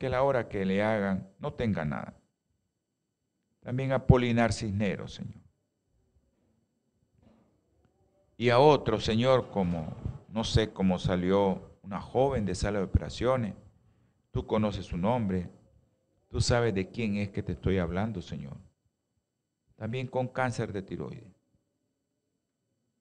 que 0.01 0.09
la 0.09 0.23
hora 0.23 0.49
que 0.49 0.65
le 0.65 0.81
hagan 0.81 1.29
no 1.37 1.53
tenga 1.53 1.85
nada. 1.85 2.15
También 3.59 3.91
a 3.91 4.07
Polinar 4.07 4.51
Cisneros, 4.51 5.13
Señor. 5.13 5.43
Y 8.35 8.49
a 8.49 8.57
otro, 8.57 8.99
Señor, 8.99 9.51
como 9.51 9.95
no 10.29 10.43
sé 10.43 10.73
cómo 10.73 10.97
salió 10.97 11.77
una 11.83 12.01
joven 12.01 12.47
de 12.47 12.55
sala 12.55 12.79
de 12.79 12.85
operaciones. 12.85 13.53
Tú 14.31 14.47
conoces 14.47 14.87
su 14.87 14.97
nombre. 14.97 15.51
Tú 16.29 16.41
sabes 16.41 16.73
de 16.73 16.89
quién 16.89 17.17
es 17.17 17.29
que 17.29 17.43
te 17.43 17.51
estoy 17.51 17.77
hablando, 17.77 18.23
Señor. 18.23 18.57
También 19.75 20.07
con 20.07 20.29
cáncer 20.29 20.73
de 20.73 20.81
tiroides. 20.81 21.31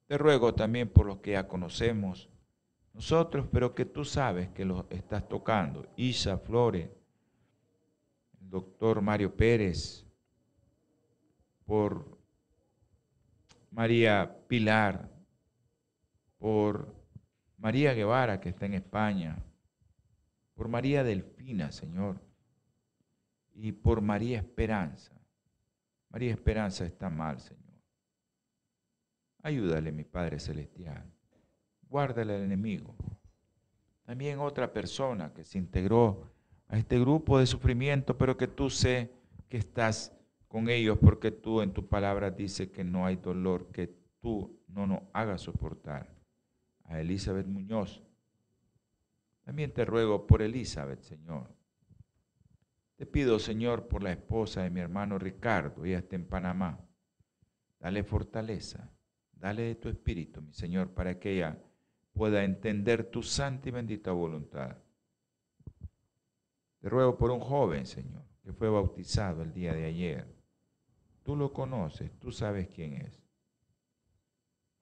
Te 0.05 0.19
ruego 0.19 0.53
también 0.53 0.87
por 0.87 1.07
los 1.07 1.17
que 1.17 1.31
ya 1.31 1.47
conocemos, 1.47 2.29
nosotros, 2.93 3.47
pero 3.51 3.73
que 3.73 3.85
tú 3.85 4.03
sabes 4.03 4.49
que 4.49 4.65
los 4.65 4.85
estás 4.89 5.27
tocando. 5.27 5.87
Isa 5.95 6.37
Flores, 6.37 6.89
el 8.41 8.49
doctor 8.49 9.01
Mario 9.01 9.35
Pérez, 9.35 10.05
por 11.65 12.17
María 13.71 14.37
Pilar, 14.47 15.09
por 16.37 16.93
María 17.57 17.93
Guevara, 17.93 18.41
que 18.41 18.49
está 18.49 18.65
en 18.65 18.73
España, 18.73 19.37
por 20.53 20.67
María 20.67 21.03
Delfina, 21.03 21.71
Señor, 21.71 22.19
y 23.53 23.71
por 23.71 24.01
María 24.01 24.39
Esperanza. 24.39 25.13
María 26.09 26.31
Esperanza 26.31 26.85
está 26.85 27.09
mal, 27.09 27.39
Señor. 27.39 27.61
Ayúdale, 29.43 29.91
mi 29.91 30.03
Padre 30.03 30.39
Celestial 30.39 31.10
guárdale 31.91 32.35
al 32.35 32.43
enemigo. 32.43 32.95
También 34.05 34.39
otra 34.39 34.71
persona 34.71 35.33
que 35.33 35.43
se 35.43 35.57
integró 35.57 36.31
a 36.67 36.77
este 36.77 36.97
grupo 36.97 37.37
de 37.37 37.45
sufrimiento, 37.45 38.17
pero 38.17 38.37
que 38.37 38.47
tú 38.47 38.69
sé 38.69 39.11
que 39.49 39.57
estás 39.57 40.17
con 40.47 40.69
ellos 40.69 40.97
porque 40.99 41.31
tú 41.31 41.61
en 41.61 41.73
tu 41.73 41.87
palabra 41.87 42.31
dices 42.31 42.69
que 42.69 42.85
no 42.85 43.05
hay 43.05 43.17
dolor 43.17 43.71
que 43.71 43.93
tú 44.21 44.57
no 44.69 44.87
nos 44.87 45.01
hagas 45.11 45.41
soportar. 45.41 46.15
A 46.85 46.99
Elizabeth 46.99 47.47
Muñoz. 47.47 48.01
También 49.43 49.73
te 49.73 49.85
ruego 49.85 50.27
por 50.27 50.41
Elizabeth, 50.41 51.01
Señor. 51.01 51.53
Te 52.95 53.05
pido, 53.05 53.39
Señor, 53.39 53.87
por 53.87 54.03
la 54.03 54.11
esposa 54.11 54.61
de 54.63 54.69
mi 54.69 54.79
hermano 54.79 55.17
Ricardo, 55.17 55.83
ella 55.85 55.99
está 55.99 56.15
en 56.15 56.25
Panamá. 56.25 56.79
Dale 57.79 58.03
fortaleza, 58.03 58.89
dale 59.33 59.63
de 59.63 59.75
tu 59.75 59.89
espíritu, 59.89 60.41
mi 60.41 60.53
Señor, 60.53 60.93
para 60.93 61.17
que 61.19 61.33
ella 61.33 61.57
pueda 62.13 62.43
entender 62.43 63.09
tu 63.09 63.23
santa 63.23 63.69
y 63.69 63.71
bendita 63.71 64.11
voluntad. 64.11 64.77
Te 66.79 66.89
ruego 66.89 67.17
por 67.17 67.31
un 67.31 67.39
joven, 67.39 67.85
Señor, 67.85 68.23
que 68.43 68.53
fue 68.53 68.69
bautizado 68.69 69.43
el 69.43 69.53
día 69.53 69.73
de 69.73 69.85
ayer. 69.85 70.27
Tú 71.23 71.35
lo 71.35 71.53
conoces, 71.53 72.11
tú 72.19 72.31
sabes 72.31 72.67
quién 72.67 72.93
es. 72.93 73.21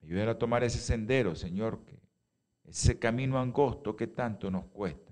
Ayúdale 0.02 0.30
a 0.30 0.38
tomar 0.38 0.64
ese 0.64 0.78
sendero, 0.78 1.34
Señor, 1.34 1.84
que 1.84 2.00
ese 2.64 2.98
camino 2.98 3.38
angosto 3.38 3.96
que 3.96 4.06
tanto 4.06 4.50
nos 4.50 4.64
cuesta 4.66 5.10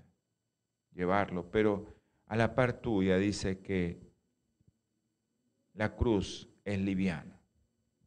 llevarlo, 0.93 1.49
pero 1.49 1.95
a 2.25 2.35
la 2.35 2.55
par 2.55 2.81
tuya 2.81 3.17
dice 3.17 3.59
que 3.59 4.01
la 5.73 5.95
cruz 5.95 6.49
es 6.65 6.79
liviana. 6.79 7.39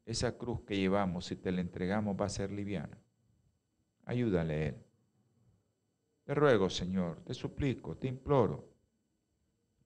Esa 0.05 0.37
cruz 0.37 0.63
que 0.63 0.77
llevamos, 0.77 1.27
si 1.27 1.37
te 1.37 1.53
la 1.53 1.61
entregamos, 1.61 2.17
va 2.21 2.27
a 2.27 2.29
ser 2.29 2.51
liviana. 2.51 3.02
Ayúdale 4.05 4.69
Él. 4.69 4.77
Te 6.25 6.35
ruego, 6.35 6.71
Señor, 6.71 7.21
te 7.25 7.35
suplico, 7.35 7.97
te 7.97 8.09
imploro 8.09 8.69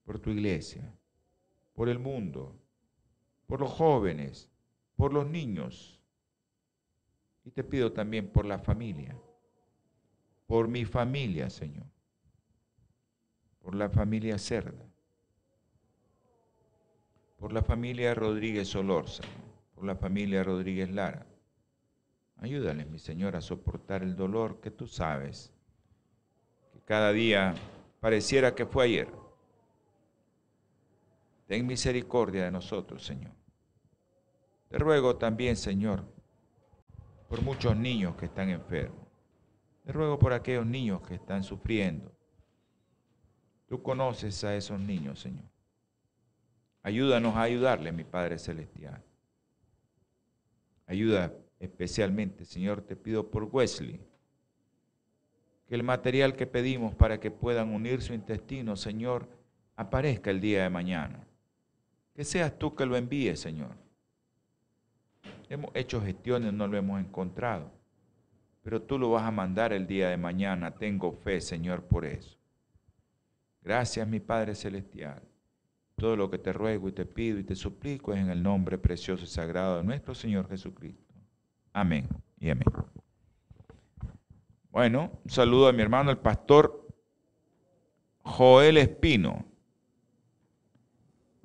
por 0.04 0.18
tu 0.18 0.30
iglesia, 0.30 0.92
por 1.74 1.88
el 1.88 1.98
mundo, 1.98 2.58
por 3.46 3.60
los 3.60 3.70
jóvenes, 3.70 4.48
por 4.96 5.12
los 5.12 5.26
niños. 5.26 6.00
Y 7.44 7.50
te 7.50 7.64
pido 7.64 7.92
también 7.92 8.28
por 8.28 8.44
la 8.44 8.58
familia, 8.58 9.16
por 10.46 10.68
mi 10.68 10.84
familia, 10.84 11.48
Señor, 11.48 11.86
por 13.60 13.74
la 13.74 13.88
familia 13.88 14.36
Cerda, 14.38 14.84
por 17.38 17.52
la 17.52 17.62
familia 17.62 18.14
Rodríguez 18.14 18.68
Solorza, 18.68 19.22
por 19.74 19.84
la 19.84 19.94
familia 19.94 20.42
Rodríguez 20.42 20.90
Lara 20.90 21.26
Ayúdales, 22.36 22.86
mi 22.88 22.98
Señor, 22.98 23.34
a 23.36 23.40
soportar 23.40 24.02
el 24.02 24.14
dolor 24.14 24.60
que 24.60 24.70
tú 24.70 24.86
sabes, 24.86 25.52
que 26.72 26.80
cada 26.82 27.12
día 27.12 27.54
pareciera 28.00 28.54
que 28.54 28.66
fue 28.66 28.84
ayer. 28.84 29.08
Ten 31.46 31.66
misericordia 31.66 32.44
de 32.44 32.50
nosotros, 32.50 33.04
Señor. 33.04 33.32
Te 34.68 34.78
ruego 34.78 35.16
también, 35.16 35.56
Señor, 35.56 36.04
por 37.28 37.40
muchos 37.42 37.76
niños 37.76 38.16
que 38.16 38.26
están 38.26 38.50
enfermos. 38.50 39.06
Te 39.84 39.92
ruego 39.92 40.18
por 40.18 40.32
aquellos 40.32 40.66
niños 40.66 41.00
que 41.02 41.14
están 41.14 41.44
sufriendo. 41.44 42.12
Tú 43.66 43.82
conoces 43.82 44.42
a 44.44 44.54
esos 44.56 44.78
niños, 44.78 45.20
Señor. 45.20 45.44
Ayúdanos 46.82 47.34
a 47.36 47.42
ayudarle, 47.42 47.92
mi 47.92 48.04
Padre 48.04 48.38
Celestial. 48.38 49.02
Ayuda 50.86 51.32
especialmente, 51.58 52.44
Señor, 52.44 52.82
te 52.82 52.96
pido 52.96 53.30
por 53.30 53.44
Wesley, 53.44 54.00
que 55.66 55.74
el 55.74 55.82
material 55.82 56.36
que 56.36 56.46
pedimos 56.46 56.94
para 56.94 57.18
que 57.18 57.30
puedan 57.30 57.74
unir 57.74 58.02
su 58.02 58.14
intestino, 58.14 58.76
Señor, 58.76 59.28
aparezca 59.74 60.30
el 60.30 60.40
día 60.40 60.62
de 60.62 60.70
mañana. 60.70 61.26
Que 62.14 62.24
seas 62.24 62.58
tú 62.58 62.74
que 62.74 62.86
lo 62.86 62.96
envíes, 62.96 63.40
Señor. 63.40 63.76
Hemos 65.48 65.70
hecho 65.74 66.00
gestiones, 66.00 66.52
no 66.52 66.66
lo 66.66 66.76
hemos 66.76 67.00
encontrado, 67.00 67.70
pero 68.62 68.82
tú 68.82 68.98
lo 68.98 69.10
vas 69.10 69.24
a 69.24 69.30
mandar 69.30 69.72
el 69.72 69.86
día 69.86 70.08
de 70.08 70.16
mañana. 70.16 70.72
Tengo 70.72 71.12
fe, 71.12 71.40
Señor, 71.40 71.82
por 71.82 72.04
eso. 72.04 72.36
Gracias, 73.62 74.06
mi 74.06 74.20
Padre 74.20 74.54
Celestial. 74.54 75.22
Todo 75.96 76.16
lo 76.16 76.30
que 76.30 76.38
te 76.38 76.52
ruego 76.52 76.88
y 76.88 76.92
te 76.92 77.06
pido 77.06 77.38
y 77.38 77.44
te 77.44 77.54
suplico 77.54 78.12
es 78.12 78.20
en 78.20 78.30
el 78.30 78.42
nombre 78.42 78.78
precioso 78.78 79.24
y 79.24 79.28
sagrado 79.28 79.78
de 79.78 79.84
nuestro 79.84 80.14
Señor 80.14 80.48
Jesucristo. 80.48 81.05
Amén 81.76 82.08
y 82.40 82.48
amén. 82.48 82.64
Bueno, 84.70 85.10
un 85.22 85.30
saludo 85.30 85.68
a 85.68 85.74
mi 85.74 85.82
hermano 85.82 86.10
el 86.10 86.16
pastor 86.16 86.88
Joel 88.22 88.78
Espino, 88.78 89.44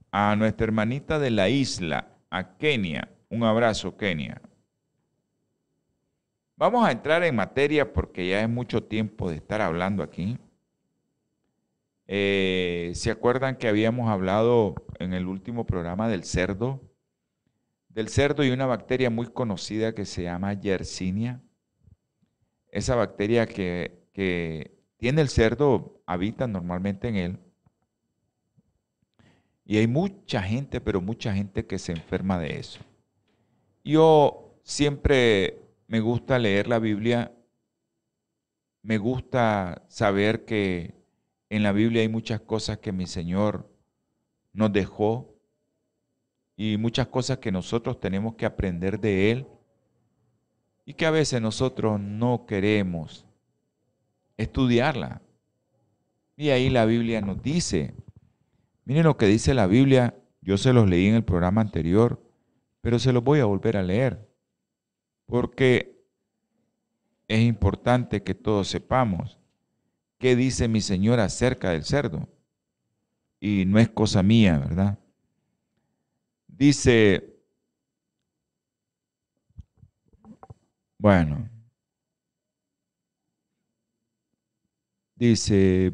a 0.10 0.34
nuestra 0.38 0.64
hermanita 0.64 1.20
de 1.20 1.32
la 1.32 1.50
isla, 1.50 2.16
a 2.30 2.56
Kenia. 2.56 3.10
Un 3.30 3.44
abrazo, 3.44 3.98
Kenia. 3.98 4.42
Vamos 6.56 6.88
a 6.88 6.94
entrar 6.94 7.24
en 7.24 7.36
materia 7.36 7.92
porque 7.92 8.30
ya 8.30 8.42
es 8.42 8.48
mucho 8.48 8.86
tiempo 8.86 9.30
de 9.30 9.36
estar 9.36 9.60
hablando 9.60 10.02
aquí. 10.02 10.38
Eh, 12.08 12.94
¿Se 12.96 13.12
acuerdan 13.12 13.58
que 13.58 13.68
habíamos 13.68 14.10
hablado 14.10 14.76
en 14.98 15.14
el 15.14 15.28
último 15.28 15.66
programa 15.66 16.08
del 16.08 16.24
cerdo? 16.24 16.80
Del 17.94 18.08
cerdo 18.10 18.44
y 18.44 18.52
una 18.52 18.66
bacteria 18.66 19.10
muy 19.10 19.28
conocida 19.28 19.94
que 19.94 20.06
se 20.06 20.24
llama 20.24 20.54
Yersinia. 20.54 21.42
Esa 22.70 22.96
bacteria 22.96 23.46
que, 23.46 24.00
tiene 24.98 25.22
el 25.22 25.30
cerdo 25.30 26.02
habita 26.06 26.48
normalmente 26.48 27.08
en 27.08 27.16
él. 27.16 27.40
Y 29.66 29.78
hay 29.78 29.88
mucha 29.88 30.44
gente, 30.44 30.80
pero 30.80 31.02
mucha 31.02 31.34
gente 31.34 31.66
que 31.66 31.80
se 31.80 31.92
enferma 31.92 32.38
de 32.40 32.60
eso. 32.60 32.80
Yo 33.84 34.60
siempre 34.64 35.60
me 35.88 36.02
gusta 36.02 36.38
leer 36.38 36.68
la 36.68 36.78
Biblia, 36.78 37.34
me 38.84 38.98
gusta 38.98 39.86
saber 39.88 40.46
que 40.46 40.94
en 41.50 41.64
la 41.64 41.72
Biblia 41.72 42.02
hay 42.02 42.10
muchas 42.10 42.42
cosas 42.42 42.78
que 42.78 42.92
mi 42.92 43.08
Señor 43.08 43.70
nos 44.54 44.72
dejó 44.72 45.31
y 46.56 46.78
muchas 46.78 47.08
cosas 47.08 47.40
que 47.40 47.52
nosotros 47.52 48.00
tenemos 48.00 48.36
que 48.36 48.46
aprender 48.46 49.00
de 49.00 49.32
Él 49.32 49.48
y 50.86 50.94
que 50.94 51.06
a 51.06 51.12
veces 51.12 51.42
nosotros 51.42 52.00
no 52.00 52.46
queremos 52.46 53.26
estudiarla. 54.38 55.22
Y 56.36 56.50
ahí 56.50 56.70
la 56.70 56.86
Biblia 56.86 57.22
nos 57.22 57.42
dice, 57.42 57.94
miren 58.86 59.04
lo 59.04 59.18
que 59.18 59.28
dice 59.28 59.54
la 59.54 59.68
Biblia, 59.68 60.16
yo 60.42 60.58
se 60.58 60.74
los 60.74 60.90
leí 60.90 61.08
en 61.08 61.16
el 61.16 61.24
programa 61.24 61.62
anterior, 61.62 62.22
pero 62.82 63.00
se 63.00 63.14
los 63.14 63.24
voy 63.24 63.40
a 63.40 63.46
volver 63.46 63.78
a 63.78 63.84
leer, 63.84 64.28
porque 65.28 66.04
es 67.28 67.42
importante 67.42 68.24
que 68.24 68.34
todos 68.34 68.68
sepamos 68.68 69.38
qué 70.18 70.36
dice 70.36 70.68
mi 70.68 70.82
Señor 70.82 71.20
acerca 71.20 71.72
del 71.72 71.84
cerdo. 71.84 72.28
Y 73.40 73.66
no 73.66 73.80
es 73.80 73.90
cosa 73.90 74.22
mía, 74.22 74.60
¿verdad? 74.60 75.00
Dice, 76.62 76.94
bueno, 81.00 81.50
dice, 85.16 85.94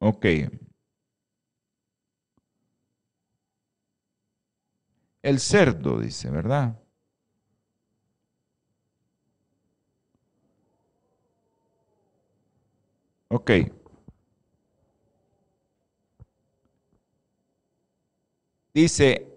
ok. 0.00 0.26
El 5.20 5.40
cerdo, 5.40 5.98
dice, 5.98 6.30
¿verdad? 6.30 6.78
Ok. 13.30 13.50
Dice, 18.74 19.28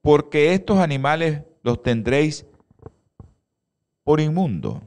porque 0.00 0.54
estos 0.54 0.78
animales 0.78 1.42
los 1.62 1.82
tendréis 1.82 2.46
por 4.04 4.20
inmundo. 4.20 4.82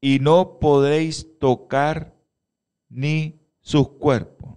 Y 0.00 0.20
no 0.20 0.58
podréis 0.60 1.38
tocar 1.38 2.14
ni 2.88 3.40
sus 3.60 3.88
cuerpos. 3.88 4.56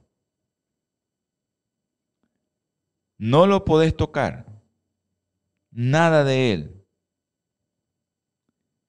No 3.17 3.47
lo 3.47 3.65
podéis 3.65 3.95
tocar. 3.97 4.45
Nada 5.71 6.23
de 6.23 6.53
él. 6.53 6.85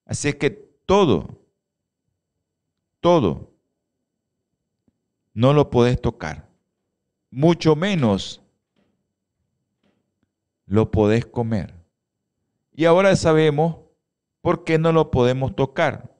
Así 0.05 0.33
que 0.33 0.49
todo, 0.49 1.39
todo, 2.99 3.50
no 5.33 5.53
lo 5.53 5.69
podés 5.69 5.99
tocar. 6.01 6.47
Mucho 7.29 7.75
menos 7.75 8.41
lo 10.65 10.91
podés 10.91 11.25
comer. 11.25 11.73
Y 12.73 12.85
ahora 12.85 13.15
sabemos 13.15 13.77
por 14.41 14.63
qué 14.63 14.77
no 14.77 14.91
lo 14.91 15.11
podemos 15.11 15.55
tocar. 15.55 16.15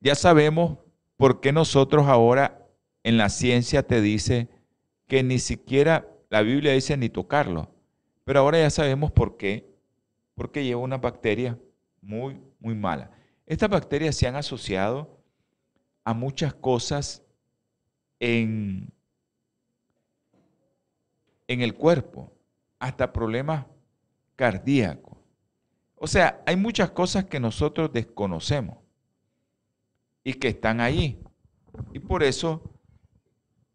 Ya 0.00 0.14
sabemos 0.14 0.78
por 1.16 1.40
qué 1.40 1.52
nosotros 1.52 2.06
ahora 2.06 2.66
en 3.02 3.18
la 3.18 3.28
ciencia 3.28 3.82
te 3.82 4.00
dice 4.00 4.48
que 5.06 5.22
ni 5.22 5.38
siquiera 5.38 6.08
la 6.30 6.42
Biblia 6.42 6.72
dice 6.72 6.96
ni 6.96 7.08
tocarlo. 7.08 7.70
Pero 8.24 8.40
ahora 8.40 8.58
ya 8.58 8.70
sabemos 8.70 9.10
por 9.10 9.36
qué. 9.36 9.68
Porque 10.34 10.64
lleva 10.64 10.80
una 10.80 10.96
bacteria 10.96 11.58
muy, 12.00 12.40
muy 12.58 12.74
mala. 12.74 13.10
Estas 13.50 13.68
bacterias 13.68 14.14
se 14.14 14.28
han 14.28 14.36
asociado 14.36 15.24
a 16.04 16.14
muchas 16.14 16.54
cosas 16.54 17.24
en, 18.20 18.92
en 21.48 21.60
el 21.60 21.74
cuerpo, 21.74 22.32
hasta 22.78 23.12
problemas 23.12 23.66
cardíacos. 24.36 25.18
O 25.96 26.06
sea, 26.06 26.40
hay 26.46 26.54
muchas 26.54 26.92
cosas 26.92 27.24
que 27.24 27.40
nosotros 27.40 27.92
desconocemos 27.92 28.78
y 30.22 30.34
que 30.34 30.46
están 30.46 30.80
ahí. 30.80 31.20
Y 31.92 31.98
por 31.98 32.22
eso 32.22 32.78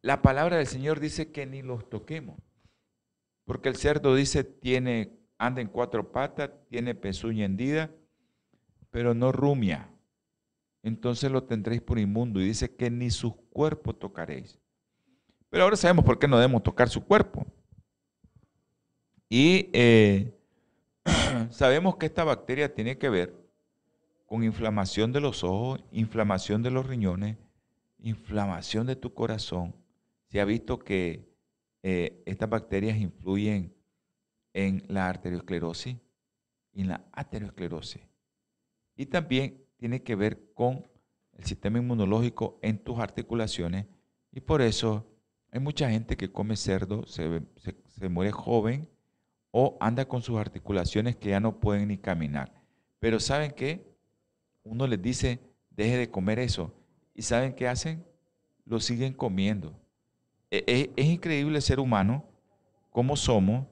la 0.01 0.21
palabra 0.21 0.55
del 0.55 0.67
Señor 0.67 1.01
dice 1.01 1.33
que 1.33 1.45
ni 1.45 1.61
los 1.61 1.89
toquemos. 1.89 2.39
Porque 3.43 3.67
el 3.67 3.75
cerdo 3.75 4.15
dice, 4.15 4.45
tiene, 4.45 5.19
anda 5.37 5.59
en 5.59 5.67
cuatro 5.67 6.13
patas, 6.13 6.51
tiene 6.69 6.95
pezuña 6.95 7.43
hendida, 7.43 7.91
pero 8.95 9.13
no 9.13 9.33
rumia. 9.33 9.89
Entonces 10.81 11.29
lo 11.29 11.43
tendréis 11.43 11.81
por 11.81 11.99
inmundo. 11.99 12.39
Y 12.39 12.45
dice 12.45 12.73
que 12.77 12.89
ni 12.89 13.11
sus 13.11 13.35
cuerpos 13.49 13.99
tocaréis. 13.99 14.57
Pero 15.49 15.65
ahora 15.65 15.75
sabemos 15.75 16.05
por 16.05 16.17
qué 16.17 16.29
no 16.29 16.37
debemos 16.37 16.63
tocar 16.63 16.87
su 16.87 17.03
cuerpo. 17.03 17.45
Y 19.27 19.69
eh, 19.73 20.33
sabemos 21.51 21.97
que 21.97 22.05
esta 22.05 22.23
bacteria 22.23 22.73
tiene 22.73 22.97
que 22.97 23.09
ver 23.09 23.35
con 24.25 24.45
inflamación 24.45 25.11
de 25.11 25.19
los 25.19 25.43
ojos, 25.43 25.83
inflamación 25.91 26.63
de 26.63 26.71
los 26.71 26.87
riñones, 26.87 27.35
inflamación 27.99 28.87
de 28.87 28.95
tu 28.95 29.13
corazón. 29.13 29.75
Se 30.29 30.39
ha 30.39 30.45
visto 30.45 30.79
que 30.79 31.35
eh, 31.83 32.23
estas 32.25 32.49
bacterias 32.49 32.97
influyen 32.97 33.75
en 34.53 34.85
la 34.87 35.09
arteriosclerosis 35.09 35.97
y 36.71 36.81
en 36.83 36.87
la 36.87 37.05
aterosclerosis. 37.11 38.14
Y 38.95 39.07
también 39.07 39.63
tiene 39.77 40.01
que 40.01 40.15
ver 40.15 40.53
con 40.53 40.87
el 41.37 41.45
sistema 41.45 41.79
inmunológico 41.79 42.59
en 42.61 42.77
tus 42.77 42.99
articulaciones 42.99 43.85
y 44.31 44.39
por 44.41 44.61
eso 44.61 45.05
hay 45.51 45.59
mucha 45.59 45.89
gente 45.89 46.17
que 46.17 46.31
come 46.31 46.55
cerdo, 46.57 47.05
se, 47.05 47.41
se 47.87 48.09
muere 48.09 48.31
joven 48.31 48.89
o 49.51 49.77
anda 49.79 50.05
con 50.05 50.21
sus 50.21 50.37
articulaciones 50.37 51.15
que 51.15 51.29
ya 51.29 51.39
no 51.39 51.59
pueden 51.59 51.87
ni 51.87 51.97
caminar. 51.97 52.51
Pero 52.99 53.19
¿saben 53.21 53.51
qué? 53.51 53.95
Uno 54.63 54.85
les 54.87 55.01
dice, 55.01 55.39
deje 55.69 55.97
de 55.97 56.09
comer 56.09 56.39
eso. 56.39 56.73
¿Y 57.13 57.21
saben 57.21 57.53
qué 57.53 57.67
hacen? 57.67 58.05
Lo 58.65 58.81
siguen 58.81 59.13
comiendo. 59.13 59.73
E, 60.51 60.63
e, 60.67 60.91
es, 60.95 61.05
increíble 61.05 61.61
ser 61.61 61.79
humano, 61.79 62.25
como 62.89 63.15
somos. 63.15 63.65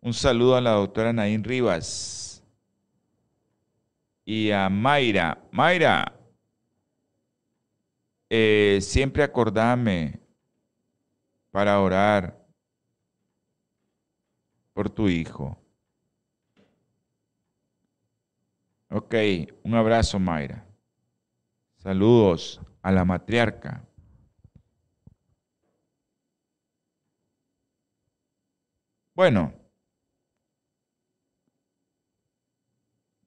Un 0.00 0.14
saludo 0.14 0.54
a 0.54 0.60
la 0.60 0.72
doctora 0.72 1.12
Naín 1.12 1.42
Rivas 1.42 2.29
y 4.30 4.52
a 4.52 4.68
Mayra. 4.68 5.42
Mayra, 5.50 6.04
eh, 8.28 8.78
siempre 8.80 9.24
acordame 9.24 10.20
para 11.50 11.80
orar 11.80 12.38
por 14.72 14.88
tu 14.88 15.08
hijo. 15.08 15.58
Ok, 18.88 19.16
un 19.64 19.74
abrazo 19.74 20.20
Mayra. 20.20 20.64
Saludos 21.78 22.60
a 22.82 22.92
la 22.92 23.04
matriarca. 23.04 23.84
Bueno, 29.12 29.59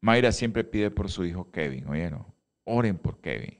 Mayra 0.03 0.33
siempre 0.33 0.65
pide 0.65 0.91
por 0.91 1.09
su 1.09 1.23
hijo 1.23 1.49
Kevin, 1.49 1.87
¿oyeron? 1.87 2.25
Oren 2.65 2.97
por 2.97 3.21
Kevin, 3.21 3.57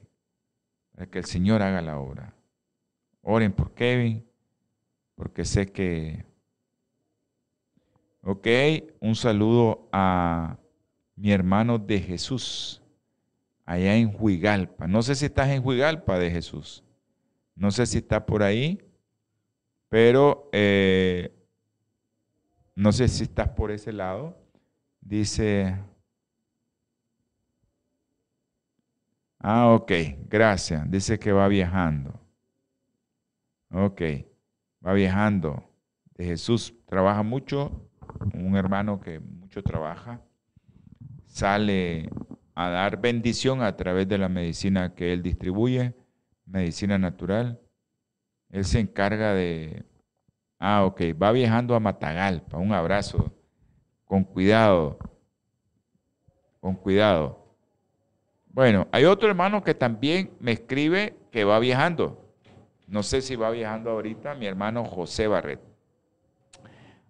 para 0.92 1.06
que 1.06 1.18
el 1.18 1.24
Señor 1.24 1.62
haga 1.62 1.80
la 1.80 1.98
obra. 1.98 2.34
Oren 3.22 3.50
por 3.50 3.72
Kevin, 3.72 4.22
porque 5.14 5.46
sé 5.46 5.72
que... 5.72 6.26
Ok, 8.20 8.46
un 9.00 9.14
saludo 9.14 9.88
a 9.90 10.58
mi 11.16 11.32
hermano 11.32 11.78
de 11.78 11.98
Jesús, 12.00 12.82
allá 13.64 13.96
en 13.96 14.14
Huigalpa. 14.14 14.86
No 14.86 15.00
sé 15.00 15.14
si 15.14 15.24
estás 15.24 15.48
en 15.48 15.66
Huigalpa 15.66 16.18
de 16.18 16.30
Jesús. 16.30 16.84
No 17.56 17.70
sé 17.70 17.86
si 17.86 17.96
está 17.96 18.26
por 18.26 18.42
ahí, 18.42 18.82
pero 19.88 20.50
eh, 20.52 21.34
no 22.74 22.92
sé 22.92 23.08
si 23.08 23.22
estás 23.22 23.48
por 23.48 23.70
ese 23.70 23.94
lado. 23.94 24.36
Dice, 25.00 25.78
ah, 29.44 29.68
ok, 29.74 29.92
gracias. 30.28 30.90
Dice 30.90 31.18
que 31.18 31.32
va 31.32 31.46
viajando. 31.48 32.20
Ok, 33.70 34.02
va 34.84 34.92
viajando. 34.92 35.62
De 36.16 36.24
Jesús 36.24 36.74
trabaja 36.86 37.22
mucho, 37.22 37.88
un 38.34 38.56
hermano 38.56 39.00
que 39.00 39.20
mucho 39.20 39.62
trabaja, 39.62 40.20
sale 41.26 42.08
a 42.54 42.68
dar 42.68 43.00
bendición 43.00 43.62
a 43.62 43.76
través 43.76 44.08
de 44.08 44.18
la 44.18 44.28
medicina 44.28 44.94
que 44.94 45.12
él 45.12 45.22
distribuye, 45.22 45.94
medicina 46.46 46.98
natural. 46.98 47.60
Él 48.50 48.64
se 48.64 48.78
encarga 48.78 49.34
de 49.34 49.84
Ah, 50.66 50.84
ok. 50.86 51.00
Va 51.20 51.30
viajando 51.30 51.74
a 51.74 51.80
Matagalpa. 51.80 52.56
Un 52.56 52.72
abrazo. 52.72 53.30
Con 54.06 54.24
cuidado. 54.24 54.98
Con 56.58 56.74
cuidado. 56.74 57.43
Bueno, 58.54 58.86
hay 58.92 59.04
otro 59.04 59.28
hermano 59.28 59.64
que 59.64 59.74
también 59.74 60.30
me 60.38 60.52
escribe 60.52 61.16
que 61.32 61.42
va 61.42 61.58
viajando. 61.58 62.32
No 62.86 63.02
sé 63.02 63.20
si 63.20 63.34
va 63.34 63.50
viajando 63.50 63.90
ahorita, 63.90 64.36
mi 64.36 64.46
hermano 64.46 64.84
José 64.84 65.26
Barret. 65.26 65.58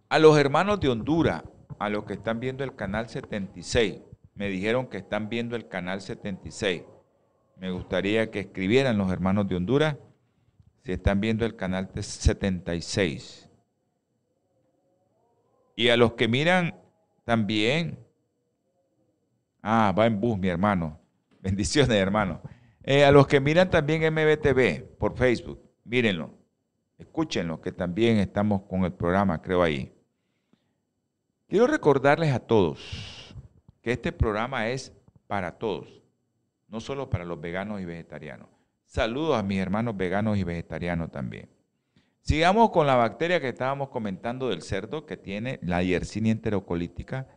A 0.09 0.19
los 0.19 0.39
hermanos 0.39 0.81
de 0.81 0.89
Honduras, 0.89 1.43
a 1.79 1.91
los 1.91 2.05
que 2.05 2.15
están 2.15 2.41
viendo 2.41 2.65
el 2.65 2.75
canal 2.75 3.11
76, 3.11 4.01
me 4.35 4.49
dijeron 4.49 4.87
que 4.87 4.97
están 4.97 5.29
viendo 5.29 5.55
el 5.55 5.69
canal 5.69 6.01
76. 6.01 6.85
Me 7.59 7.71
gustaría 7.71 8.31
que 8.31 8.41
escribieran 8.41 8.97
los 8.97 9.13
hermanos 9.13 9.47
de 9.47 9.57
Honduras 9.57 9.97
si 10.83 10.93
están 10.93 11.21
viendo 11.21 11.45
el 11.45 11.57
canal 11.57 11.91
76. 11.95 13.51
Y 15.77 15.91
a 15.91 15.99
los 15.99 16.15
que 16.15 16.27
miran 16.27 16.75
también. 17.25 17.99
Ah, 19.61 19.95
va 19.97 20.07
en 20.07 20.19
bus, 20.19 20.39
mi 20.39 20.49
hermano. 20.49 21.04
Bendiciones, 21.45 21.95
hermano. 21.99 22.41
Eh, 22.83 23.05
a 23.05 23.13
los 23.13 23.27
que 23.27 23.39
miran 23.39 23.69
también 23.69 24.03
MBTV 24.11 24.97
por 24.97 25.15
Facebook, 25.15 25.61
mírenlo. 25.85 26.31
Escúchenlo, 26.97 27.61
que 27.61 27.71
también 27.71 28.17
estamos 28.17 28.63
con 28.63 28.85
el 28.85 28.95
programa, 28.95 29.43
creo 29.43 29.63
ahí. 29.63 29.93
Quiero 31.47 31.67
recordarles 31.67 32.33
a 32.33 32.41
todos 32.41 33.37
que 33.83 33.93
este 33.93 34.11
programa 34.11 34.69
es 34.69 34.95
para 35.27 35.59
todos, 35.59 36.03
no 36.67 36.81
solo 36.81 37.11
para 37.11 37.27
los 37.27 37.39
veganos 37.39 37.79
y 37.83 37.85
vegetarianos. 37.85 38.49
Saludos 38.87 39.39
a 39.39 39.43
mis 39.43 39.59
hermanos 39.59 39.99
veganos 39.99 40.39
y 40.39 40.45
vegetarianos 40.45 41.13
también. 41.13 41.51
Sigamos 42.23 42.71
con 42.71 42.87
la 42.87 42.97
bacteria 42.97 43.39
que 43.39 43.51
estábamos 43.51 43.91
comentando 43.91 44.49
del 44.49 44.63
cerdo 44.63 45.05
que 45.05 45.19
tiene 45.19 45.59
la 45.61 45.83
Yersinia 45.83 46.33
enterocolítica, 46.33 47.29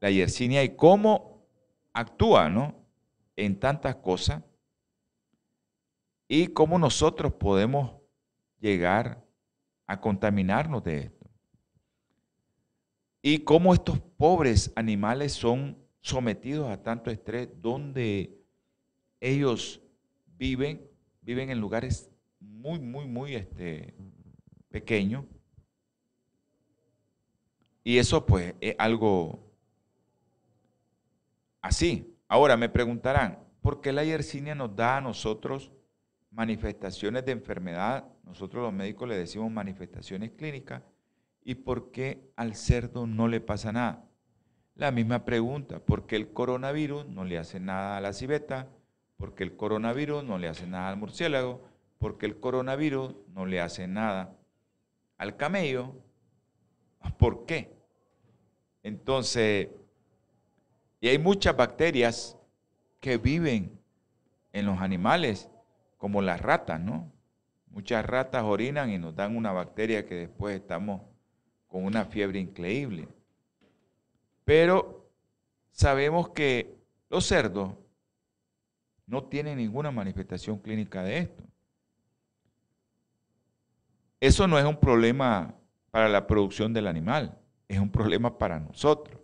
la 0.00 0.10
Yersinia 0.10 0.64
y 0.64 0.76
cómo 0.76 1.46
actúa 1.92 2.48
¿no? 2.48 2.83
En 3.36 3.58
tantas 3.58 3.96
cosas 3.96 4.42
y 6.28 6.48
cómo 6.48 6.78
nosotros 6.78 7.32
podemos 7.34 7.92
llegar 8.60 9.24
a 9.86 10.00
contaminarnos 10.00 10.82
de 10.84 10.98
esto. 10.98 11.30
Y 13.22 13.38
cómo 13.38 13.72
estos 13.72 14.00
pobres 14.16 14.72
animales 14.76 15.32
son 15.32 15.78
sometidos 16.00 16.70
a 16.70 16.82
tanto 16.82 17.10
estrés 17.10 17.48
donde 17.60 18.38
ellos 19.20 19.80
viven, 20.36 20.86
viven 21.22 21.50
en 21.50 21.60
lugares 21.60 22.10
muy, 22.40 22.78
muy, 22.78 23.06
muy 23.06 23.34
este, 23.34 23.94
pequeños. 24.68 25.24
Y 27.82 27.98
eso 27.98 28.24
pues 28.24 28.54
es 28.60 28.74
algo 28.78 29.50
así. 31.60 32.13
Ahora 32.34 32.56
me 32.56 32.68
preguntarán, 32.68 33.38
¿por 33.62 33.80
qué 33.80 33.92
la 33.92 34.02
yersinia 34.02 34.56
nos 34.56 34.74
da 34.74 34.96
a 34.96 35.00
nosotros 35.00 35.70
manifestaciones 36.32 37.24
de 37.24 37.30
enfermedad? 37.30 38.08
Nosotros 38.24 38.64
los 38.64 38.72
médicos 38.72 39.08
le 39.08 39.16
decimos 39.16 39.52
manifestaciones 39.52 40.32
clínicas. 40.32 40.82
¿Y 41.44 41.54
por 41.54 41.92
qué 41.92 42.32
al 42.34 42.56
cerdo 42.56 43.06
no 43.06 43.28
le 43.28 43.40
pasa 43.40 43.70
nada? 43.70 44.04
La 44.74 44.90
misma 44.90 45.24
pregunta, 45.24 45.78
¿por 45.78 46.08
qué 46.08 46.16
el 46.16 46.32
coronavirus 46.32 47.06
no 47.06 47.24
le 47.24 47.38
hace 47.38 47.60
nada 47.60 47.98
a 47.98 48.00
la 48.00 48.12
civeta? 48.12 48.66
porque 49.16 49.44
el 49.44 49.54
coronavirus 49.54 50.24
no 50.24 50.38
le 50.38 50.48
hace 50.48 50.66
nada 50.66 50.88
al 50.88 50.96
murciélago, 50.96 51.62
porque 52.00 52.26
el 52.26 52.40
coronavirus 52.40 53.14
no 53.28 53.46
le 53.46 53.60
hace 53.60 53.86
nada 53.86 54.36
al 55.18 55.36
camello. 55.36 55.94
¿Por 57.16 57.46
qué? 57.46 57.72
Entonces, 58.82 59.68
y 61.04 61.08
hay 61.08 61.18
muchas 61.18 61.54
bacterias 61.54 62.34
que 62.98 63.18
viven 63.18 63.78
en 64.54 64.64
los 64.64 64.80
animales, 64.80 65.50
como 65.98 66.22
las 66.22 66.40
ratas, 66.40 66.80
¿no? 66.80 67.12
Muchas 67.66 68.06
ratas 68.06 68.42
orinan 68.42 68.88
y 68.88 68.96
nos 68.96 69.14
dan 69.14 69.36
una 69.36 69.52
bacteria 69.52 70.06
que 70.06 70.14
después 70.14 70.56
estamos 70.56 71.02
con 71.68 71.84
una 71.84 72.06
fiebre 72.06 72.38
increíble. 72.38 73.06
Pero 74.46 75.06
sabemos 75.72 76.30
que 76.30 76.74
los 77.10 77.26
cerdos 77.26 77.74
no 79.06 79.24
tiene 79.24 79.54
ninguna 79.54 79.90
manifestación 79.90 80.58
clínica 80.58 81.02
de 81.02 81.18
esto. 81.18 81.44
Eso 84.20 84.48
no 84.48 84.58
es 84.58 84.64
un 84.64 84.80
problema 84.80 85.54
para 85.90 86.08
la 86.08 86.26
producción 86.26 86.72
del 86.72 86.86
animal, 86.86 87.38
es 87.68 87.78
un 87.78 87.90
problema 87.90 88.38
para 88.38 88.58
nosotros. 88.58 89.20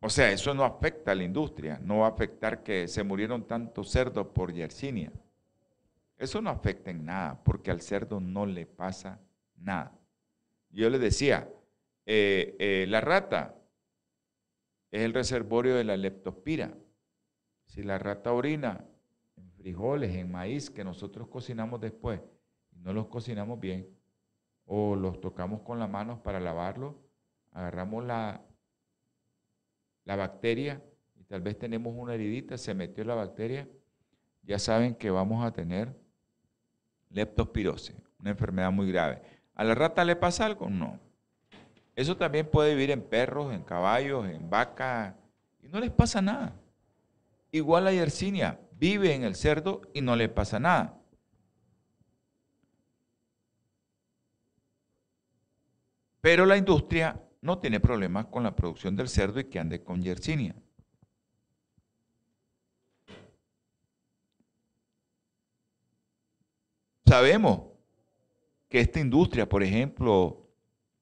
O 0.00 0.10
sea, 0.10 0.30
eso 0.30 0.54
no 0.54 0.64
afecta 0.64 1.12
a 1.12 1.14
la 1.14 1.24
industria, 1.24 1.78
no 1.82 1.98
va 1.98 2.06
a 2.06 2.10
afectar 2.10 2.62
que 2.62 2.86
se 2.86 3.02
murieron 3.02 3.46
tantos 3.46 3.90
cerdos 3.90 4.26
por 4.28 4.52
Yersinia. 4.52 5.12
Eso 6.18 6.40
no 6.40 6.50
afecta 6.50 6.90
en 6.90 7.04
nada, 7.04 7.42
porque 7.42 7.70
al 7.70 7.80
cerdo 7.80 8.20
no 8.20 8.46
le 8.46 8.66
pasa 8.66 9.20
nada. 9.56 9.98
Yo 10.70 10.90
le 10.90 10.98
decía, 10.98 11.48
eh, 12.04 12.56
eh, 12.58 12.86
la 12.88 13.00
rata 13.00 13.54
es 14.90 15.02
el 15.02 15.14
reservorio 15.14 15.74
de 15.74 15.84
la 15.84 15.96
leptospira. 15.96 16.74
Si 17.64 17.82
la 17.82 17.98
rata 17.98 18.32
orina 18.32 18.84
en 19.36 19.50
frijoles, 19.52 20.14
en 20.14 20.30
maíz 20.30 20.70
que 20.70 20.84
nosotros 20.84 21.28
cocinamos 21.28 21.80
después 21.80 22.20
no 22.82 22.92
los 22.92 23.06
cocinamos 23.06 23.58
bien, 23.58 23.88
o 24.64 24.96
los 24.96 25.20
tocamos 25.20 25.62
con 25.62 25.78
las 25.78 25.90
manos 25.90 26.20
para 26.20 26.40
lavarlos, 26.40 26.94
agarramos 27.52 28.04
la, 28.04 28.44
la 30.06 30.16
bacteria 30.16 30.82
y 31.16 31.24
tal 31.24 31.42
vez 31.42 31.58
tenemos 31.58 31.92
una 31.94 32.14
heridita, 32.14 32.56
se 32.56 32.72
metió 32.72 33.04
la 33.04 33.14
bacteria, 33.14 33.68
ya 34.42 34.58
saben 34.58 34.94
que 34.94 35.10
vamos 35.10 35.44
a 35.44 35.52
tener 35.52 35.94
leptospirosis, 37.10 37.96
una 38.18 38.30
enfermedad 38.30 38.72
muy 38.72 38.90
grave. 38.90 39.20
¿A 39.54 39.64
la 39.64 39.74
rata 39.74 40.04
le 40.04 40.16
pasa 40.16 40.46
algo? 40.46 40.70
No. 40.70 40.98
Eso 41.94 42.16
también 42.16 42.48
puede 42.48 42.74
vivir 42.74 42.90
en 42.90 43.02
perros, 43.02 43.52
en 43.52 43.62
caballos, 43.62 44.26
en 44.28 44.48
vacas, 44.48 45.14
y 45.60 45.68
no 45.68 45.80
les 45.80 45.90
pasa 45.90 46.22
nada. 46.22 46.54
Igual 47.50 47.84
la 47.84 47.92
Yersinia 47.92 48.60
vive 48.72 49.14
en 49.14 49.24
el 49.24 49.34
cerdo 49.34 49.82
y 49.92 50.02
no 50.02 50.14
le 50.14 50.28
pasa 50.28 50.60
nada. 50.60 51.00
Pero 56.20 56.46
la 56.46 56.56
industria 56.56 57.20
no 57.46 57.58
tiene 57.58 57.80
problemas 57.80 58.26
con 58.26 58.42
la 58.42 58.54
producción 58.54 58.96
del 58.96 59.08
cerdo 59.08 59.40
y 59.40 59.44
que 59.44 59.58
ande 59.58 59.82
con 59.82 60.02
Yersinia. 60.02 60.54
Sabemos 67.06 67.62
que 68.68 68.80
esta 68.80 68.98
industria, 68.98 69.48
por 69.48 69.62
ejemplo, 69.62 70.46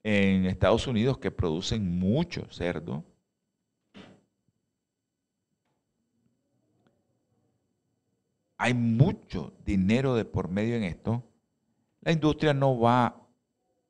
en 0.02 0.44
Estados 0.44 0.86
Unidos 0.86 1.16
que 1.16 1.30
producen 1.30 1.98
mucho 1.98 2.46
cerdo. 2.50 3.02
Hay 8.58 8.74
mucho 8.74 9.54
dinero 9.64 10.14
de 10.14 10.26
por 10.26 10.48
medio 10.48 10.76
en 10.76 10.84
esto. 10.84 11.24
La 12.02 12.12
industria 12.12 12.52
no 12.52 12.78
va 12.78 13.26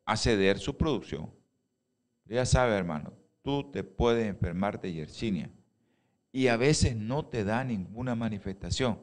a 0.04 0.16
ceder 0.16 0.60
su 0.60 0.76
producción. 0.76 1.43
Ya 2.26 2.46
sabes, 2.46 2.74
hermano, 2.74 3.12
tú 3.42 3.70
te 3.70 3.84
puedes 3.84 4.26
enfermar 4.26 4.80
de 4.80 4.92
Yersinia 4.92 5.50
y 6.32 6.48
a 6.48 6.56
veces 6.56 6.96
no 6.96 7.26
te 7.26 7.44
da 7.44 7.64
ninguna 7.64 8.14
manifestación. 8.14 9.00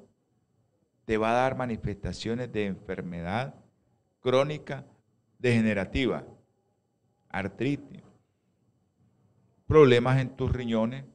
Te 1.05 1.17
va 1.17 1.31
a 1.31 1.41
dar 1.41 1.55
manifestaciones 1.55 2.51
de 2.51 2.65
enfermedad 2.65 3.55
crónica 4.19 4.86
degenerativa 5.39 6.25
artritis, 7.31 8.03
problemas 9.65 10.19
en 10.19 10.36
tus 10.36 10.51
riñones, 10.51 11.05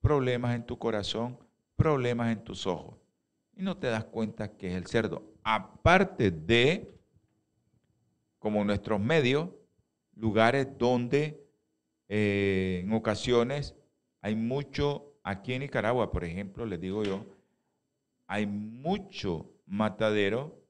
problemas 0.00 0.54
en 0.54 0.64
tu 0.64 0.78
corazón, 0.78 1.38
problemas 1.76 2.32
en 2.32 2.44
tus 2.44 2.66
ojos. 2.66 2.96
Y 3.56 3.62
no 3.62 3.76
te 3.76 3.88
das 3.88 4.04
cuenta 4.04 4.56
que 4.56 4.68
es 4.68 4.74
el 4.74 4.86
cerdo. 4.86 5.34
Aparte 5.42 6.30
de, 6.30 6.94
como 8.38 8.64
nuestros 8.64 9.00
medios, 9.00 9.50
lugares 10.18 10.66
donde 10.76 11.40
eh, 12.08 12.82
en 12.84 12.92
ocasiones 12.92 13.74
hay 14.20 14.34
mucho, 14.34 15.14
aquí 15.22 15.54
en 15.54 15.60
Nicaragua, 15.60 16.10
por 16.10 16.24
ejemplo, 16.24 16.66
les 16.66 16.80
digo 16.80 17.04
yo, 17.04 17.24
hay 18.26 18.46
mucho 18.46 19.50
matadero 19.66 20.60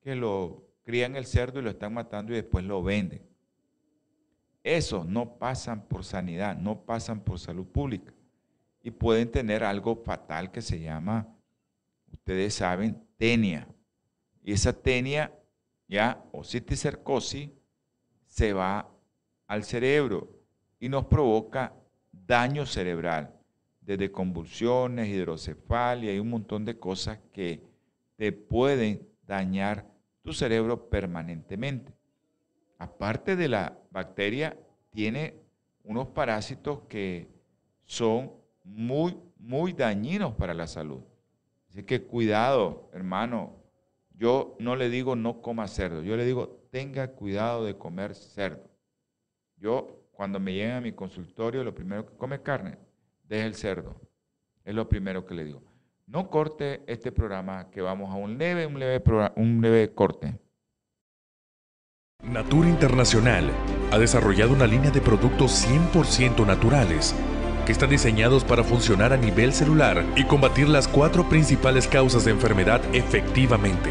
que 0.00 0.14
lo 0.14 0.66
crían 0.82 1.14
el 1.14 1.26
cerdo 1.26 1.60
y 1.60 1.62
lo 1.62 1.70
están 1.70 1.94
matando 1.94 2.32
y 2.32 2.36
después 2.36 2.64
lo 2.64 2.82
venden. 2.82 3.22
Esos 4.62 5.06
no 5.06 5.38
pasan 5.38 5.86
por 5.86 6.04
sanidad, 6.04 6.56
no 6.56 6.84
pasan 6.84 7.20
por 7.20 7.38
salud 7.38 7.66
pública 7.66 8.12
y 8.82 8.90
pueden 8.90 9.30
tener 9.30 9.62
algo 9.62 9.96
fatal 9.96 10.50
que 10.50 10.62
se 10.62 10.80
llama, 10.80 11.28
ustedes 12.12 12.54
saben, 12.54 13.06
tenia. 13.16 13.68
Y 14.42 14.52
esa 14.52 14.72
tenia, 14.72 15.32
ya, 15.86 16.24
o 16.32 16.44
citicercosis, 16.44 17.50
se 18.40 18.52
va 18.52 18.88
al 19.46 19.64
cerebro 19.64 20.28
y 20.78 20.88
nos 20.88 21.04
provoca 21.06 21.74
daño 22.10 22.66
cerebral, 22.66 23.34
desde 23.80 24.10
convulsiones, 24.10 25.08
hidrocefalia 25.08 26.14
y 26.14 26.18
un 26.18 26.30
montón 26.30 26.64
de 26.64 26.78
cosas 26.78 27.18
que 27.32 27.62
te 28.16 28.32
pueden 28.32 29.06
dañar 29.26 29.86
tu 30.22 30.32
cerebro 30.32 30.88
permanentemente 30.88 32.00
aparte 32.80 33.36
de 33.36 33.46
la 33.48 33.78
bacteria, 33.90 34.56
tiene 34.90 35.34
unos 35.84 36.08
parásitos 36.08 36.80
que 36.88 37.28
son 37.84 38.32
muy, 38.64 39.16
muy 39.38 39.74
dañinos 39.74 40.34
para 40.34 40.54
la 40.54 40.66
salud. 40.66 41.02
Así 41.68 41.84
que 41.84 42.02
cuidado, 42.02 42.90
hermano. 42.92 43.60
Yo 44.14 44.56
no 44.58 44.76
le 44.76 44.90
digo 44.90 45.16
no 45.16 45.40
coma 45.40 45.66
cerdo, 45.68 46.02
yo 46.02 46.16
le 46.16 46.26
digo 46.26 46.59
tenga 46.70 47.08
cuidado 47.08 47.64
de 47.64 47.76
comer 47.76 48.14
cerdo. 48.14 48.70
Yo, 49.56 50.08
cuando 50.12 50.40
me 50.40 50.52
llegan 50.52 50.76
a 50.76 50.80
mi 50.80 50.92
consultorio, 50.92 51.62
lo 51.64 51.74
primero 51.74 52.06
que 52.06 52.16
come 52.16 52.42
carne, 52.42 52.78
deje 53.24 53.46
el 53.46 53.54
cerdo. 53.54 54.00
Es 54.64 54.74
lo 54.74 54.88
primero 54.88 55.26
que 55.26 55.34
le 55.34 55.44
digo. 55.44 55.62
No 56.06 56.28
corte 56.28 56.82
este 56.86 57.12
programa, 57.12 57.70
que 57.70 57.80
vamos 57.80 58.10
a 58.10 58.14
un 58.14 58.36
leve, 58.38 58.66
un 58.66 58.78
leve, 58.78 59.02
un 59.36 59.60
leve 59.60 59.92
corte. 59.94 60.38
Natura 62.22 62.68
Internacional 62.68 63.50
ha 63.92 63.98
desarrollado 63.98 64.52
una 64.52 64.66
línea 64.66 64.90
de 64.90 65.00
productos 65.00 65.66
100% 65.66 66.46
naturales 66.46 67.14
que 67.64 67.72
están 67.72 67.90
diseñados 67.90 68.44
para 68.44 68.64
funcionar 68.64 69.12
a 69.12 69.16
nivel 69.16 69.52
celular 69.52 70.04
y 70.16 70.24
combatir 70.24 70.68
las 70.68 70.86
cuatro 70.86 71.28
principales 71.28 71.86
causas 71.86 72.24
de 72.24 72.32
enfermedad 72.32 72.82
efectivamente. 72.94 73.90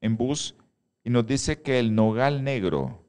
en 0.02 0.17
bus 0.17 0.56
y 1.03 1.09
nos 1.09 1.25
dice 1.25 1.61
que 1.61 1.79
el 1.79 1.95
nogal 1.95 2.43
negro 2.43 3.05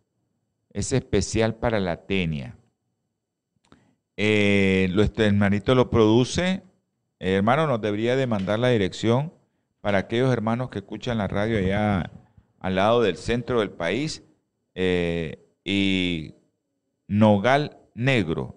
es 0.71 0.93
especial 0.93 1.57
para 1.57 1.81
la 1.81 2.07
tenia. 2.07 2.57
Eh, 4.17 4.89
nuestro 4.95 5.25
hermanito 5.25 5.75
lo 5.75 5.91
produce. 5.91 6.63
El 7.19 7.35
hermano 7.35 7.67
nos 7.67 7.81
debería 7.81 8.17
de 8.17 8.27
mandar 8.27 8.59
la 8.59 8.69
dirección 8.69 9.33
para 9.81 9.99
aquellos 9.99 10.33
hermanos 10.33 10.71
que 10.71 10.79
escuchan 10.79 11.19
la 11.19 11.29
radio 11.29 11.59
allá 11.59 12.11
al 12.61 12.75
lado 12.75 13.03
del 13.03 13.17
centro 13.17 13.61
del 13.61 13.71
país. 13.71 14.23
Eh, 14.75 15.39
y 15.65 16.35
Nogal 17.09 17.79
Negro, 17.95 18.57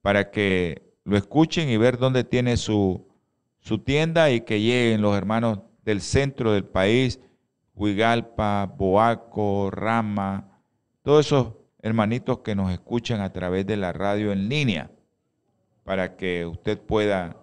para 0.00 0.30
que 0.30 0.94
lo 1.04 1.16
escuchen 1.16 1.68
y 1.68 1.76
ver 1.76 1.98
dónde 1.98 2.24
tiene 2.24 2.56
su, 2.56 3.08
su 3.58 3.78
tienda 3.78 4.30
y 4.30 4.42
que 4.42 4.60
lleguen 4.60 5.02
los 5.02 5.16
hermanos 5.16 5.60
del 5.82 6.00
centro 6.00 6.52
del 6.52 6.64
país 6.64 7.20
Huigalpa, 7.80 8.66
Boaco, 8.76 9.70
Rama, 9.70 10.60
todos 11.02 11.24
esos 11.24 11.54
hermanitos 11.80 12.40
que 12.40 12.54
nos 12.54 12.70
escuchan 12.70 13.22
a 13.22 13.32
través 13.32 13.66
de 13.66 13.78
la 13.78 13.90
radio 13.90 14.32
en 14.32 14.50
línea, 14.50 14.90
para 15.82 16.14
que 16.14 16.44
usted 16.44 16.78
pueda 16.78 17.38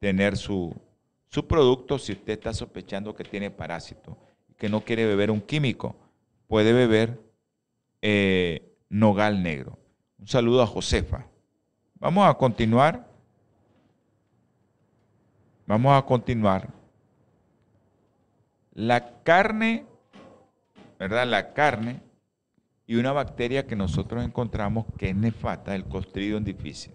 tener 0.00 0.36
su, 0.36 0.74
su 1.28 1.46
producto 1.46 1.96
si 1.96 2.10
usted 2.10 2.32
está 2.32 2.52
sospechando 2.52 3.14
que 3.14 3.22
tiene 3.22 3.52
parásito, 3.52 4.18
que 4.56 4.68
no 4.68 4.80
quiere 4.80 5.06
beber 5.06 5.30
un 5.30 5.40
químico, 5.40 5.94
puede 6.48 6.72
beber 6.72 7.20
eh, 8.02 8.74
nogal 8.88 9.44
negro. 9.44 9.78
Un 10.18 10.26
saludo 10.26 10.60
a 10.60 10.66
Josefa. 10.66 11.28
Vamos 12.00 12.28
a 12.28 12.34
continuar. 12.34 13.08
Vamos 15.68 15.96
a 15.96 16.04
continuar 16.04 16.77
la 18.78 19.24
carne, 19.24 19.86
¿verdad? 21.00 21.26
La 21.26 21.52
carne 21.52 22.00
y 22.86 22.94
una 22.94 23.10
bacteria 23.10 23.66
que 23.66 23.74
nosotros 23.74 24.24
encontramos 24.24 24.86
que 24.96 25.10
es 25.10 25.16
nefata, 25.16 25.74
el 25.74 25.84
Clostridium 25.84 26.44
difficile. 26.44 26.94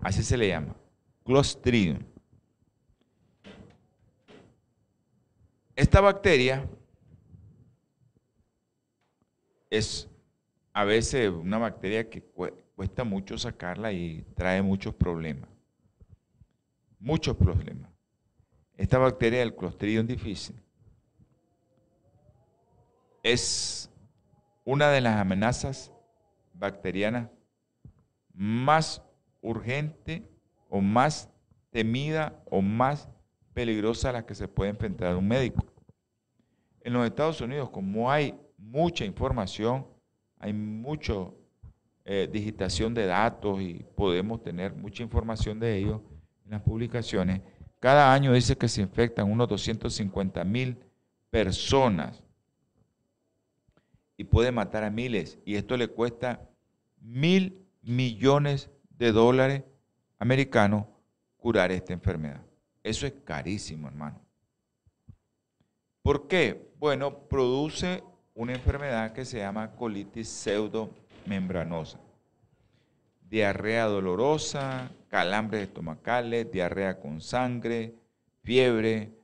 Así 0.00 0.24
se 0.24 0.36
le 0.36 0.48
llama, 0.48 0.74
Clostridium. 1.24 2.00
Esta 5.76 6.00
bacteria 6.00 6.68
es 9.70 10.08
a 10.72 10.82
veces 10.82 11.30
una 11.30 11.58
bacteria 11.58 12.10
que 12.10 12.20
cuesta 12.74 13.04
mucho 13.04 13.38
sacarla 13.38 13.92
y 13.92 14.22
trae 14.34 14.60
muchos 14.60 14.92
problemas. 14.92 15.48
Muchos 16.98 17.36
problemas. 17.36 17.92
Esta 18.76 18.98
bacteria 18.98 19.38
del 19.38 19.54
Clostridium 19.54 20.04
difficile 20.04 20.69
es 23.22 23.90
una 24.64 24.90
de 24.90 25.00
las 25.00 25.16
amenazas 25.16 25.92
bacterianas 26.54 27.28
más 28.32 29.02
urgente 29.40 30.28
o 30.68 30.80
más 30.80 31.30
temida 31.70 32.42
o 32.50 32.62
más 32.62 33.08
peligrosa 33.52 34.10
a 34.10 34.12
la 34.12 34.26
que 34.26 34.34
se 34.34 34.48
puede 34.48 34.70
enfrentar 34.70 35.16
un 35.16 35.26
médico. 35.26 35.64
En 36.82 36.92
los 36.92 37.06
Estados 37.06 37.40
Unidos, 37.40 37.70
como 37.70 38.10
hay 38.10 38.38
mucha 38.56 39.04
información, 39.04 39.86
hay 40.38 40.52
mucha 40.52 41.14
eh, 42.04 42.28
digitación 42.30 42.94
de 42.94 43.06
datos 43.06 43.60
y 43.60 43.84
podemos 43.94 44.42
tener 44.42 44.74
mucha 44.74 45.02
información 45.02 45.60
de 45.60 45.76
ellos 45.76 46.00
en 46.44 46.52
las 46.52 46.62
publicaciones, 46.62 47.42
cada 47.78 48.12
año 48.12 48.32
dice 48.32 48.56
que 48.56 48.68
se 48.68 48.82
infectan 48.82 49.30
unos 49.30 49.48
250 49.48 50.44
mil 50.44 50.76
personas 51.30 52.22
y 54.20 54.24
puede 54.24 54.52
matar 54.52 54.84
a 54.84 54.90
miles. 54.90 55.38
Y 55.46 55.54
esto 55.54 55.78
le 55.78 55.88
cuesta 55.88 56.46
mil 57.00 57.66
millones 57.80 58.68
de 58.98 59.12
dólares 59.12 59.62
americanos 60.18 60.84
curar 61.38 61.72
esta 61.72 61.94
enfermedad. 61.94 62.42
Eso 62.82 63.06
es 63.06 63.14
carísimo, 63.24 63.88
hermano. 63.88 64.20
¿Por 66.02 66.28
qué? 66.28 66.70
Bueno, 66.78 67.20
produce 67.28 68.04
una 68.34 68.52
enfermedad 68.52 69.14
que 69.14 69.24
se 69.24 69.38
llama 69.38 69.74
colitis 69.74 70.28
pseudomembranosa. 70.28 71.98
Diarrea 73.22 73.86
dolorosa, 73.86 74.90
calambres 75.08 75.62
estomacales, 75.62 76.52
diarrea 76.52 77.00
con 77.00 77.22
sangre, 77.22 77.94
fiebre. 78.42 79.14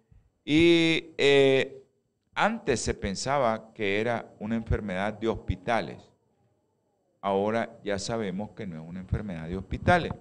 Y 0.42 1.10
eh, 1.18 1.82
antes 2.36 2.80
se 2.80 2.92
pensaba 2.92 3.72
que 3.72 3.98
era 3.98 4.30
una 4.38 4.56
enfermedad 4.56 5.14
de 5.14 5.26
hospitales. 5.26 5.98
Ahora 7.22 7.80
ya 7.82 7.98
sabemos 7.98 8.50
que 8.50 8.66
no 8.66 8.80
es 8.80 8.86
una 8.86 9.00
enfermedad 9.00 9.48
de 9.48 9.56
hospitales. 9.56 10.12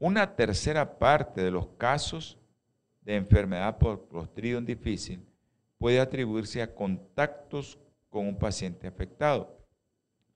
Una 0.00 0.34
tercera 0.34 0.98
parte 0.98 1.40
de 1.40 1.52
los 1.52 1.68
casos 1.78 2.36
de 3.02 3.14
enfermedad 3.14 3.78
por 3.78 4.08
Clostridium 4.08 4.64
difícil 4.64 5.24
puede 5.78 6.00
atribuirse 6.00 6.60
a 6.60 6.74
contactos 6.74 7.78
con 8.10 8.26
un 8.26 8.36
paciente 8.36 8.88
afectado. 8.88 9.56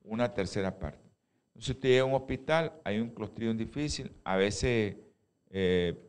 Una 0.05 0.33
tercera 0.33 0.79
parte. 0.79 1.11
Entonces 1.49 1.75
usted 1.75 1.89
llega 1.89 2.03
a 2.03 2.07
un 2.07 2.15
hospital, 2.15 2.73
hay 2.85 3.01
un 3.01 3.11
Clostridium 3.11 3.57
difícil, 3.57 4.13
a 4.23 4.37
veces 4.37 4.97
eh, 5.51 6.06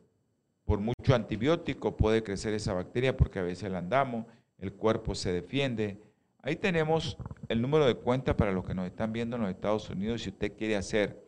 por 0.68 0.78
mucho 0.80 1.14
antibiótico 1.14 1.96
puede 1.96 2.22
crecer 2.22 2.52
esa 2.52 2.74
bacteria 2.74 3.16
porque 3.16 3.38
a 3.38 3.42
veces 3.42 3.72
la 3.72 3.78
andamos, 3.78 4.26
el 4.58 4.74
cuerpo 4.74 5.14
se 5.14 5.32
defiende. 5.32 5.98
Ahí 6.42 6.56
tenemos 6.56 7.16
el 7.48 7.62
número 7.62 7.86
de 7.86 7.94
cuenta 7.94 8.36
para 8.36 8.52
los 8.52 8.66
que 8.66 8.74
nos 8.74 8.86
están 8.86 9.10
viendo 9.10 9.36
en 9.36 9.42
los 9.42 9.50
Estados 9.50 9.88
Unidos. 9.88 10.20
Si 10.20 10.28
usted 10.28 10.54
quiere 10.58 10.76
hacer 10.76 11.26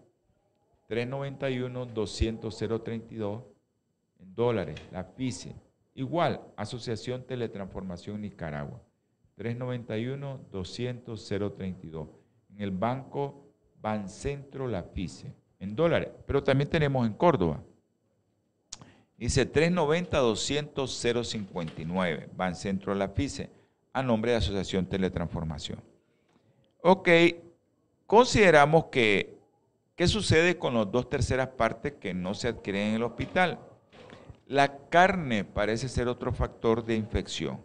391-200-032 0.87 3.43
en 4.19 4.35
dólares, 4.35 4.79
la 4.91 5.03
FICE. 5.03 5.55
Igual, 5.95 6.41
Asociación 6.55 7.25
Teletransformación 7.25 8.21
Nicaragua, 8.21 8.79
391-200-032. 9.37 12.07
En 12.51 12.61
el 12.61 12.69
banco 12.69 13.47
Bancentro 13.81 14.67
La 14.67 14.83
FICE, 14.83 15.33
en 15.59 15.75
dólares. 15.75 16.09
Pero 16.27 16.43
también 16.43 16.69
tenemos 16.69 17.07
en 17.07 17.13
Córdoba, 17.13 17.63
Dice 19.23 19.49
390-200-059, 19.49 22.27
Van 22.35 22.55
Centro 22.57 22.93
La 22.93 23.07
FICE, 23.07 23.49
a 23.93 24.03
nombre 24.03 24.31
de 24.31 24.37
Asociación 24.37 24.85
Teletransformación. 24.85 25.81
Ok, 26.81 27.07
consideramos 28.05 28.87
que, 28.87 29.39
¿qué 29.95 30.09
sucede 30.09 30.57
con 30.57 30.73
las 30.73 30.91
dos 30.91 31.09
terceras 31.09 31.47
partes 31.47 31.93
que 31.93 32.13
no 32.13 32.33
se 32.33 32.49
adquieren 32.49 32.89
en 32.89 32.95
el 32.95 33.03
hospital? 33.03 33.59
La 34.45 34.77
carne 34.89 35.45
parece 35.45 35.87
ser 35.87 36.09
otro 36.09 36.33
factor 36.33 36.83
de 36.83 36.97
infección. 36.97 37.61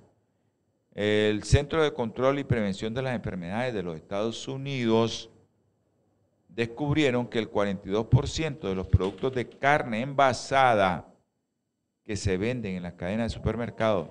El 0.95 1.43
Centro 1.43 1.83
de 1.83 1.93
Control 1.93 2.39
y 2.39 2.45
Prevención 2.45 2.95
de 2.95 3.03
las 3.03 3.17
Enfermedades 3.17 3.75
de 3.75 3.83
los 3.83 3.97
Estados 3.97 4.47
Unidos 4.47 5.29
descubrieron 6.47 7.27
que 7.27 7.41
el 7.41 7.51
42% 7.51 8.61
de 8.61 8.77
los 8.77 8.87
productos 8.87 9.35
de 9.35 9.49
carne 9.49 10.03
envasada 10.03 11.17
que 12.09 12.17
se 12.17 12.39
venden 12.39 12.75
en 12.77 12.85
las 12.85 12.95
cadenas 12.95 13.31
de 13.31 13.37
supermercados 13.37 14.09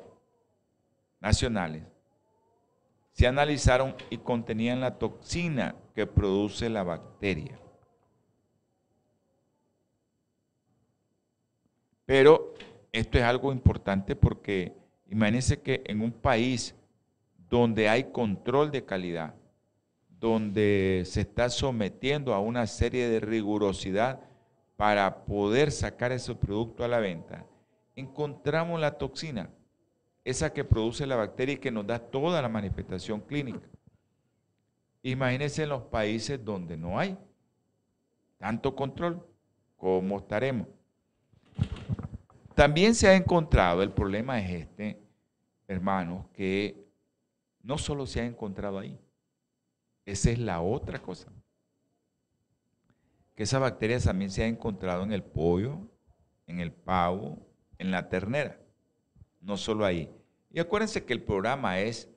nacionales 1.20 1.82
se 3.12 3.26
analizaron 3.26 3.96
y 4.12 4.20
contenían 4.20 4.82
la 4.82 5.00
toxina 5.00 5.74
que 5.96 6.06
produce 6.06 6.70
la 6.70 6.84
bacteria. 6.84 7.60
Pero 12.06 12.54
esto 12.92 13.18
es 13.18 13.24
algo 13.24 13.52
importante 13.52 14.16
porque 14.16 14.78
imagínense 15.10 15.60
que 15.64 15.82
en 15.88 16.02
un 16.02 16.12
país 16.12 16.76
donde 17.50 17.90
hay 17.90 18.12
control 18.12 18.70
de 18.70 18.86
calidad, 18.86 19.34
donde 20.20 21.02
se 21.08 21.22
está 21.22 21.50
sometiendo 21.50 22.36
a 22.36 22.40
una 22.42 22.68
serie 22.68 23.10
de 23.10 23.22
rigurosidad 23.22 24.20
para 24.76 25.26
poder 25.26 25.72
sacar 25.72 26.12
ese 26.12 26.36
producto 26.36 26.84
a 26.84 26.88
la 26.88 27.00
venta, 27.00 27.44
encontramos 27.98 28.80
la 28.80 28.98
toxina, 28.98 29.50
esa 30.24 30.54
que 30.54 30.64
produce 30.64 31.06
la 31.08 31.16
bacteria 31.16 31.56
y 31.56 31.58
que 31.58 31.72
nos 31.72 31.86
da 31.86 32.00
toda 32.00 32.42
la 32.42 32.48
manifestación 32.48 33.20
clínica. 33.20 33.68
Imagínense 35.02 35.64
en 35.64 35.70
los 35.70 35.84
países 35.84 36.44
donde 36.44 36.78
no 36.78 37.00
hay 37.00 37.18
tanto 38.38 38.76
control, 38.76 39.26
¿cómo 39.78 40.20
estaremos? 40.20 40.68
También 42.54 42.94
se 42.94 43.08
ha 43.08 43.16
encontrado, 43.16 43.82
el 43.82 43.92
problema 43.92 44.40
es 44.40 44.62
este, 44.62 45.02
hermanos, 45.68 46.28
que 46.34 46.88
no 47.64 47.80
solo 47.80 48.06
se 48.06 48.22
ha 48.22 48.26
encontrado 48.26 48.78
ahí, 48.78 49.00
esa 50.06 50.30
es 50.30 50.38
la 50.38 50.62
otra 50.62 51.00
cosa, 51.02 51.32
que 53.36 53.44
esa 53.44 53.58
bacteria 53.58 54.00
también 54.00 54.30
se 54.30 54.44
ha 54.44 54.48
encontrado 54.48 55.04
en 55.04 55.14
el 55.14 55.24
pollo, 55.24 55.80
en 56.46 56.60
el 56.60 56.72
pavo, 56.72 57.47
en 57.80 57.92
la 57.92 58.10
ternera, 58.10 58.58
no 59.42 59.58
solo 59.58 59.86
ahí. 59.86 60.10
Y 60.52 60.60
acuérdense 60.60 61.04
que 61.04 61.14
el 61.14 61.22
programa 61.22 61.80
es 61.80 62.10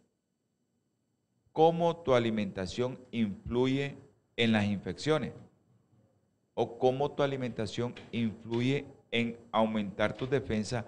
cómo 1.53 1.97
tu 1.97 2.15
alimentación 2.15 2.99
influye 3.11 3.97
en 4.37 4.53
las 4.53 4.65
infecciones 4.65 5.33
o 6.55 6.79
cómo 6.79 7.11
tu 7.11 7.23
alimentación 7.23 7.95
influye 8.13 8.87
en 9.11 9.37
aumentar 9.53 10.13
tu 10.13 10.27
defensa 10.27 10.85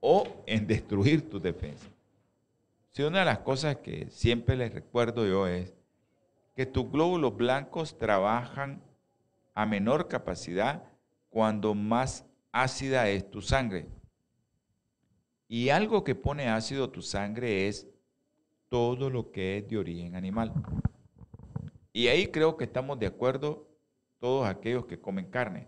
o 0.00 0.26
en 0.46 0.66
destruir 0.68 1.28
tu 1.28 1.40
defensa. 1.40 1.86
Si 2.90 3.02
una 3.02 3.20
de 3.20 3.24
las 3.26 3.40
cosas 3.40 3.76
que 3.76 4.08
siempre 4.10 4.56
les 4.56 4.72
recuerdo 4.72 5.26
yo 5.26 5.46
es 5.46 5.74
que 6.54 6.64
tus 6.64 6.90
glóbulos 6.90 7.36
blancos 7.36 7.98
trabajan 7.98 8.80
a 9.54 9.66
menor 9.66 10.08
capacidad 10.08 10.82
cuando 11.28 11.74
más 11.74 12.24
ácida 12.52 13.08
es 13.08 13.30
tu 13.30 13.42
sangre. 13.42 13.86
Y 15.48 15.68
algo 15.68 16.02
que 16.02 16.14
pone 16.14 16.48
ácido 16.48 16.90
tu 16.90 17.02
sangre 17.02 17.68
es 17.68 17.86
todo 18.68 19.10
lo 19.10 19.30
que 19.30 19.58
es 19.58 19.68
de 19.68 19.78
origen 19.78 20.16
animal. 20.16 20.52
Y 21.92 22.08
ahí 22.08 22.26
creo 22.26 22.56
que 22.56 22.64
estamos 22.64 22.98
de 22.98 23.06
acuerdo 23.06 23.66
todos 24.18 24.46
aquellos 24.46 24.86
que 24.86 25.00
comen 25.00 25.30
carne 25.30 25.66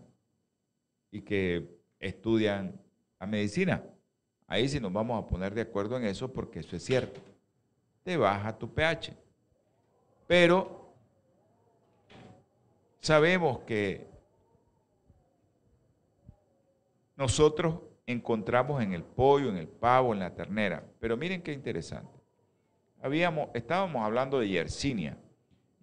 y 1.10 1.22
que 1.22 1.78
estudian 2.00 2.80
la 3.20 3.26
medicina. 3.26 3.84
Ahí 4.46 4.68
sí 4.68 4.80
nos 4.80 4.92
vamos 4.92 5.22
a 5.22 5.26
poner 5.26 5.54
de 5.54 5.62
acuerdo 5.62 5.96
en 5.96 6.04
eso 6.04 6.32
porque 6.32 6.60
eso 6.60 6.76
es 6.76 6.84
cierto. 6.84 7.20
Te 8.02 8.16
baja 8.16 8.56
tu 8.58 8.72
pH. 8.72 9.14
Pero 10.26 10.92
sabemos 13.00 13.60
que 13.60 14.06
nosotros 17.16 17.87
encontramos 18.08 18.82
en 18.82 18.94
el 18.94 19.04
pollo, 19.04 19.50
en 19.50 19.58
el 19.58 19.68
pavo, 19.68 20.14
en 20.14 20.20
la 20.20 20.34
ternera. 20.34 20.82
Pero 20.98 21.16
miren 21.16 21.42
qué 21.42 21.52
interesante. 21.52 22.18
Habíamos, 23.02 23.50
estábamos 23.52 24.02
hablando 24.02 24.40
de 24.40 24.48
Yersinia 24.48 25.18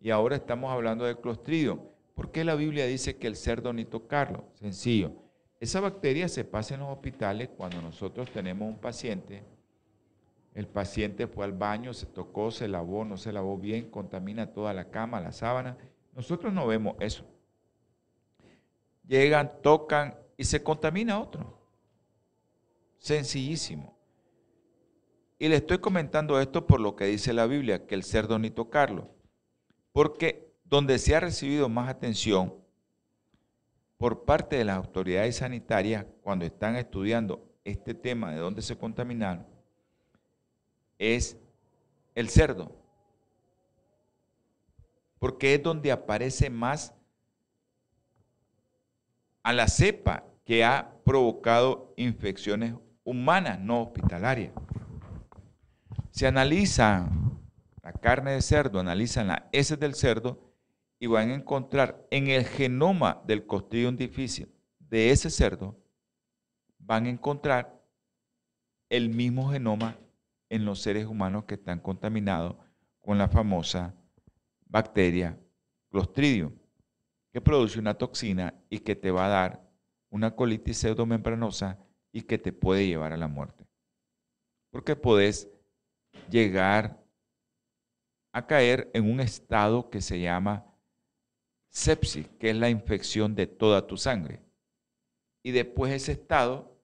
y 0.01 0.09
ahora 0.09 0.35
estamos 0.35 0.71
hablando 0.71 1.05
de 1.05 1.15
Clostridium. 1.15 1.79
¿Por 2.15 2.31
qué 2.31 2.43
la 2.43 2.55
Biblia 2.55 2.87
dice 2.87 3.17
que 3.17 3.27
el 3.27 3.35
cerdo 3.35 3.71
ni 3.73 3.85
tocarlo? 3.85 4.45
Sencillo. 4.55 5.11
esa 5.59 5.79
bacteria 5.79 6.27
se 6.27 6.43
pasa 6.43 6.73
en 6.73 6.81
los 6.81 6.89
hospitales 6.89 7.49
cuando 7.55 7.81
nosotros 7.81 8.29
tenemos 8.31 8.67
un 8.67 8.79
paciente, 8.79 9.43
el 10.55 10.67
paciente 10.67 11.27
fue 11.27 11.45
al 11.45 11.53
baño, 11.53 11.93
se 11.93 12.05
tocó, 12.05 12.49
se 12.49 12.67
lavó, 12.67 13.05
no 13.05 13.17
se 13.17 13.33
lavó 13.33 13.57
bien, 13.57 13.89
contamina 13.89 14.53
toda 14.53 14.73
la 14.73 14.89
cama, 14.89 15.19
la 15.19 15.31
sábana. 15.31 15.77
Nosotros 16.15 16.53
no 16.53 16.65
vemos 16.65 16.95
eso. 16.99 17.25
Llegan, 19.07 19.51
tocan 19.61 20.15
y 20.37 20.45
se 20.45 20.63
contamina 20.63 21.19
otro. 21.19 21.64
Sencillísimo. 23.05 23.95
Y 25.37 25.47
le 25.47 25.57
estoy 25.57 25.77
comentando 25.77 26.41
esto 26.41 26.65
por 26.65 26.79
lo 26.79 26.95
que 26.95 27.05
dice 27.05 27.33
la 27.33 27.45
Biblia, 27.45 27.85
que 27.85 27.93
el 27.93 28.03
cerdo 28.03 28.39
ni 28.39 28.49
tocarlo. 28.49 29.13
Porque 29.91 30.51
donde 30.63 30.97
se 30.97 31.15
ha 31.15 31.19
recibido 31.19 31.69
más 31.69 31.87
atención 31.87 32.55
por 33.99 34.25
parte 34.25 34.55
de 34.55 34.65
las 34.65 34.77
autoridades 34.77 35.35
sanitarias 35.35 36.07
cuando 36.23 36.45
están 36.45 36.77
estudiando 36.77 37.47
este 37.63 37.93
tema 37.93 38.31
de 38.31 38.39
dónde 38.39 38.63
se 38.63 38.75
contaminaron, 38.75 39.45
es 40.97 41.37
el 42.15 42.27
cerdo. 42.27 42.71
Porque 45.19 45.53
es 45.53 45.61
donde 45.61 45.91
aparece 45.91 46.49
más 46.49 46.91
a 49.43 49.53
la 49.53 49.67
cepa 49.67 50.23
que 50.43 50.63
ha 50.63 50.91
provocado 51.03 51.93
infecciones 51.97 52.73
humanas, 53.05 53.59
no 53.59 53.83
hospitalarias. 53.83 54.51
Se 56.11 56.27
analiza 56.27 57.07
la 57.81 57.93
carne 57.93 58.31
de 58.31 58.41
cerdo, 58.41 58.79
analizan 58.79 59.27
las 59.27 59.43
heces 59.53 59.79
del 59.79 59.95
cerdo 59.95 60.53
y 60.99 61.07
van 61.07 61.29
a 61.29 61.35
encontrar 61.35 62.05
en 62.09 62.27
el 62.27 62.45
genoma 62.45 63.21
del 63.25 63.45
costillón 63.45 63.95
difícil 63.95 64.51
de 64.79 65.11
ese 65.11 65.29
cerdo, 65.29 65.77
van 66.79 67.05
a 67.05 67.09
encontrar 67.09 67.81
el 68.89 69.09
mismo 69.09 69.49
genoma 69.49 69.97
en 70.49 70.65
los 70.65 70.81
seres 70.81 71.05
humanos 71.05 71.45
que 71.45 71.55
están 71.55 71.79
contaminados 71.79 72.55
con 73.01 73.17
la 73.17 73.27
famosa 73.27 73.93
bacteria 74.65 75.39
Clostridium, 75.89 76.53
que 77.31 77.41
produce 77.41 77.79
una 77.79 77.93
toxina 77.93 78.53
y 78.69 78.79
que 78.79 78.95
te 78.95 79.11
va 79.11 79.25
a 79.25 79.29
dar 79.29 79.69
una 80.09 80.35
colitis 80.35 80.77
pseudomembranosa 80.77 81.84
y 82.15 82.21
que 82.21 82.37
te 82.37 82.53
puede 82.53 82.87
llevar 82.87 83.11
a 83.11 83.17
la 83.17 83.27
muerte. 83.27 83.67
Porque 84.71 84.95
puedes 84.95 85.49
llegar 86.29 87.03
a 88.31 88.47
caer 88.47 88.89
en 88.93 89.11
un 89.11 89.19
estado 89.19 89.89
que 89.89 89.99
se 89.99 90.21
llama 90.21 90.65
sepsis, 91.67 92.25
que 92.39 92.51
es 92.51 92.55
la 92.55 92.69
infección 92.69 93.35
de 93.35 93.47
toda 93.47 93.85
tu 93.85 93.97
sangre. 93.97 94.39
Y 95.43 95.51
después 95.51 95.91
ese 95.91 96.13
estado 96.13 96.79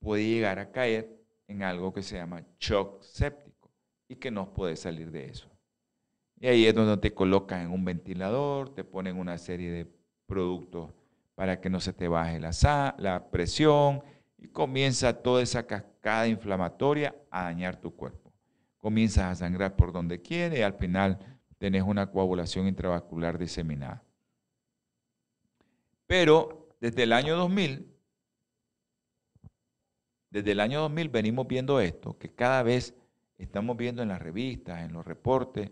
puede 0.00 0.28
llegar 0.28 0.58
a 0.58 0.70
caer 0.70 1.18
en 1.48 1.62
algo 1.62 1.94
que 1.94 2.02
se 2.02 2.16
llama 2.16 2.44
shock 2.60 3.02
séptico 3.02 3.72
y 4.06 4.16
que 4.16 4.30
no 4.30 4.52
puedes 4.52 4.80
salir 4.80 5.10
de 5.10 5.30
eso. 5.30 5.48
Y 6.38 6.46
ahí 6.46 6.66
es 6.66 6.74
donde 6.74 6.98
te 6.98 7.14
colocan 7.14 7.62
en 7.62 7.70
un 7.70 7.86
ventilador, 7.86 8.74
te 8.74 8.84
ponen 8.84 9.16
una 9.16 9.38
serie 9.38 9.70
de 9.70 9.90
productos 10.26 10.92
para 11.34 11.58
que 11.58 11.70
no 11.70 11.80
se 11.80 11.94
te 11.94 12.06
baje 12.06 12.38
la, 12.38 12.94
la 12.98 13.30
presión 13.30 14.02
y 14.44 14.48
comienza 14.48 15.22
toda 15.22 15.42
esa 15.42 15.66
cascada 15.66 16.28
inflamatoria 16.28 17.16
a 17.30 17.44
dañar 17.44 17.80
tu 17.80 17.96
cuerpo. 17.96 18.30
Comienzas 18.76 19.24
a 19.24 19.34
sangrar 19.34 19.74
por 19.74 19.90
donde 19.90 20.20
quiere 20.20 20.58
y 20.58 20.62
al 20.62 20.74
final 20.74 21.18
tenés 21.56 21.82
una 21.82 22.10
coagulación 22.10 22.68
intravascular 22.68 23.38
diseminada. 23.38 24.04
Pero 26.06 26.68
desde 26.78 27.04
el 27.04 27.14
año 27.14 27.38
2000, 27.38 27.90
desde 30.28 30.52
el 30.52 30.60
año 30.60 30.82
2000 30.82 31.08
venimos 31.08 31.46
viendo 31.46 31.80
esto, 31.80 32.18
que 32.18 32.34
cada 32.34 32.62
vez 32.62 32.94
estamos 33.38 33.78
viendo 33.78 34.02
en 34.02 34.08
las 34.08 34.20
revistas, 34.20 34.82
en 34.82 34.92
los 34.92 35.06
reportes, 35.06 35.70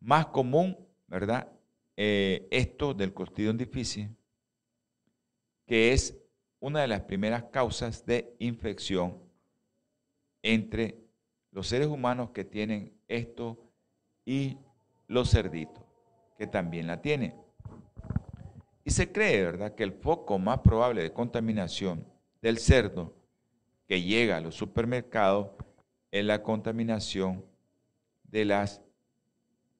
más 0.00 0.26
común, 0.26 0.76
¿verdad? 1.06 1.52
Eh, 1.96 2.48
esto 2.50 2.92
del 2.92 3.14
costillón 3.14 3.56
difícil, 3.56 4.16
que 5.64 5.92
es 5.92 6.21
una 6.62 6.80
de 6.80 6.86
las 6.86 7.00
primeras 7.00 7.42
causas 7.50 8.06
de 8.06 8.36
infección 8.38 9.18
entre 10.42 10.96
los 11.50 11.66
seres 11.66 11.88
humanos 11.88 12.30
que 12.30 12.44
tienen 12.44 12.96
esto 13.08 13.58
y 14.24 14.58
los 15.08 15.32
cerditos, 15.32 15.82
que 16.38 16.46
también 16.46 16.86
la 16.86 17.02
tienen. 17.02 17.34
Y 18.84 18.92
se 18.92 19.10
cree, 19.10 19.42
¿verdad?, 19.42 19.74
que 19.74 19.82
el 19.82 19.92
foco 19.92 20.38
más 20.38 20.60
probable 20.60 21.02
de 21.02 21.12
contaminación 21.12 22.06
del 22.40 22.58
cerdo 22.58 23.12
que 23.88 24.00
llega 24.00 24.36
a 24.36 24.40
los 24.40 24.54
supermercados 24.54 25.48
es 26.12 26.24
la 26.24 26.44
contaminación 26.44 27.44
de 28.22 28.44
las 28.44 28.80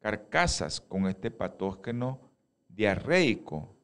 carcasas 0.01 0.80
con 0.80 1.07
este 1.07 1.30
patógeno 1.30 2.18
diarreico 2.66 3.76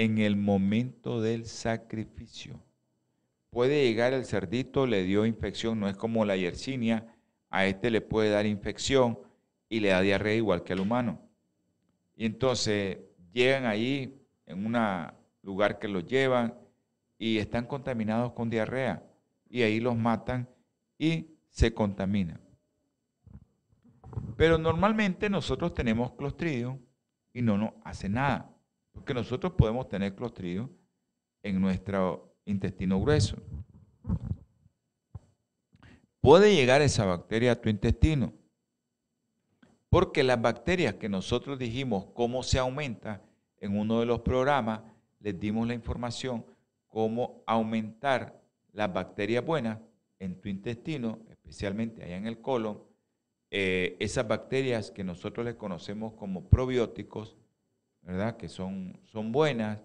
en 0.00 0.16
el 0.16 0.34
momento 0.34 1.20
del 1.20 1.44
sacrificio. 1.44 2.58
Puede 3.50 3.84
llegar 3.84 4.14
el 4.14 4.24
cerdito, 4.24 4.86
le 4.86 5.02
dio 5.02 5.26
infección, 5.26 5.78
no 5.78 5.90
es 5.90 5.96
como 5.96 6.24
la 6.24 6.38
yersinia, 6.38 7.14
a 7.50 7.66
este 7.66 7.90
le 7.90 8.00
puede 8.00 8.30
dar 8.30 8.46
infección 8.46 9.18
y 9.68 9.80
le 9.80 9.88
da 9.88 10.00
diarrea 10.00 10.34
igual 10.34 10.62
que 10.62 10.72
al 10.72 10.80
humano. 10.80 11.20
Y 12.16 12.24
entonces 12.24 12.96
llegan 13.34 13.66
ahí 13.66 14.24
en 14.46 14.64
un 14.64 14.74
lugar 15.42 15.78
que 15.78 15.88
los 15.88 16.06
llevan 16.06 16.54
y 17.18 17.36
están 17.36 17.66
contaminados 17.66 18.32
con 18.32 18.48
diarrea 18.48 19.02
y 19.50 19.60
ahí 19.60 19.80
los 19.80 19.98
matan 19.98 20.48
y 20.96 21.26
se 21.50 21.74
contaminan. 21.74 22.40
Pero 24.38 24.56
normalmente 24.56 25.28
nosotros 25.28 25.74
tenemos 25.74 26.12
clostridio 26.12 26.78
y 27.34 27.42
no 27.42 27.58
nos 27.58 27.72
hace 27.84 28.08
nada, 28.08 28.49
porque 28.92 29.14
nosotros 29.14 29.52
podemos 29.52 29.88
tener 29.88 30.14
clostridio 30.14 30.70
en 31.42 31.60
nuestro 31.60 32.34
intestino 32.44 33.00
grueso. 33.00 33.36
Puede 36.20 36.54
llegar 36.54 36.82
esa 36.82 37.06
bacteria 37.06 37.52
a 37.52 37.60
tu 37.60 37.68
intestino, 37.68 38.32
porque 39.88 40.22
las 40.22 40.40
bacterias 40.40 40.94
que 40.94 41.08
nosotros 41.08 41.58
dijimos 41.58 42.06
cómo 42.14 42.42
se 42.42 42.58
aumenta 42.58 43.22
en 43.58 43.78
uno 43.78 44.00
de 44.00 44.06
los 44.06 44.20
programas 44.20 44.82
les 45.20 45.38
dimos 45.38 45.66
la 45.66 45.74
información 45.74 46.44
cómo 46.90 47.42
aumentar 47.46 48.42
las 48.72 48.92
bacterias 48.92 49.44
buenas 49.44 49.78
en 50.18 50.40
tu 50.40 50.48
intestino, 50.48 51.20
especialmente 51.30 52.02
allá 52.04 52.16
en 52.16 52.26
el 52.26 52.40
colon, 52.40 52.82
eh, 53.50 53.96
esas 54.00 54.28
bacterias 54.28 54.90
que 54.90 55.02
nosotros 55.02 55.46
les 55.46 55.54
conocemos 55.54 56.12
como 56.12 56.48
probióticos, 56.48 57.36
¿verdad? 58.02 58.36
Que 58.36 58.48
son, 58.48 58.98
son 59.06 59.32
buenas. 59.32 59.78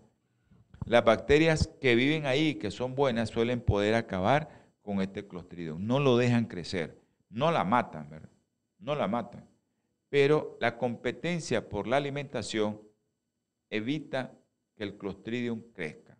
Las 0.85 1.03
bacterias 1.03 1.69
que 1.81 1.95
viven 1.95 2.25
ahí, 2.25 2.55
que 2.55 2.71
son 2.71 2.95
buenas, 2.95 3.29
suelen 3.29 3.61
poder 3.61 3.95
acabar 3.95 4.49
con 4.81 5.01
este 5.01 5.27
clostridium. 5.27 5.85
No 5.85 5.99
lo 5.99 6.17
dejan 6.17 6.45
crecer, 6.45 7.01
no 7.29 7.51
la 7.51 7.63
matan. 7.63 8.29
No 8.77 8.95
la 8.95 9.07
matan. 9.07 9.47
Pero 10.09 10.57
la 10.61 10.77
competencia 10.77 11.67
por 11.67 11.87
la 11.87 11.97
alimentación 11.97 12.81
evita 13.69 14.37
que 14.75 14.83
el 14.83 14.97
Clostridium 14.97 15.61
crezca. 15.73 16.17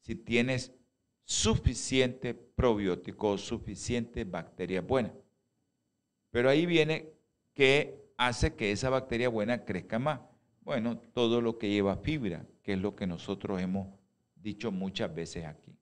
Si 0.00 0.14
tienes 0.14 0.72
suficiente 1.24 2.34
probiótico 2.34 3.30
o 3.30 3.38
suficiente 3.38 4.24
bacteria 4.24 4.80
buena. 4.80 5.12
Pero 6.30 6.50
ahí 6.50 6.66
viene 6.66 7.10
que 7.54 8.12
hace 8.16 8.54
que 8.54 8.72
esa 8.72 8.90
bacteria 8.90 9.28
buena 9.28 9.64
crezca 9.64 9.98
más. 9.98 10.20
Bueno, 10.64 10.98
todo 11.12 11.42
lo 11.42 11.58
que 11.58 11.68
lleva 11.68 11.96
fibra, 11.96 12.44
que 12.62 12.72
es 12.72 12.78
lo 12.78 12.96
que 12.96 13.06
nosotros 13.06 13.60
hemos 13.60 13.86
dicho 14.36 14.72
muchas 14.72 15.14
veces 15.14 15.44
aquí. 15.44 15.76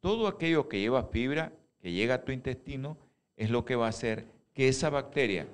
Todo 0.00 0.28
aquello 0.28 0.68
que 0.68 0.78
lleva 0.78 1.02
fibra, 1.04 1.52
que 1.80 1.90
llega 1.90 2.14
a 2.14 2.24
tu 2.24 2.30
intestino, 2.30 2.96
es 3.36 3.50
lo 3.50 3.64
que 3.64 3.74
va 3.74 3.86
a 3.86 3.90
hacer 3.90 4.26
que 4.54 4.68
esa 4.68 4.88
bacteria, 4.90 5.46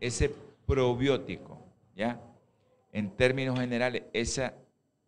ese 0.00 0.34
probiótico, 0.66 1.58
¿ya? 1.94 2.20
en 2.92 3.10
términos 3.10 3.58
generales, 3.58 4.04
esa 4.12 4.54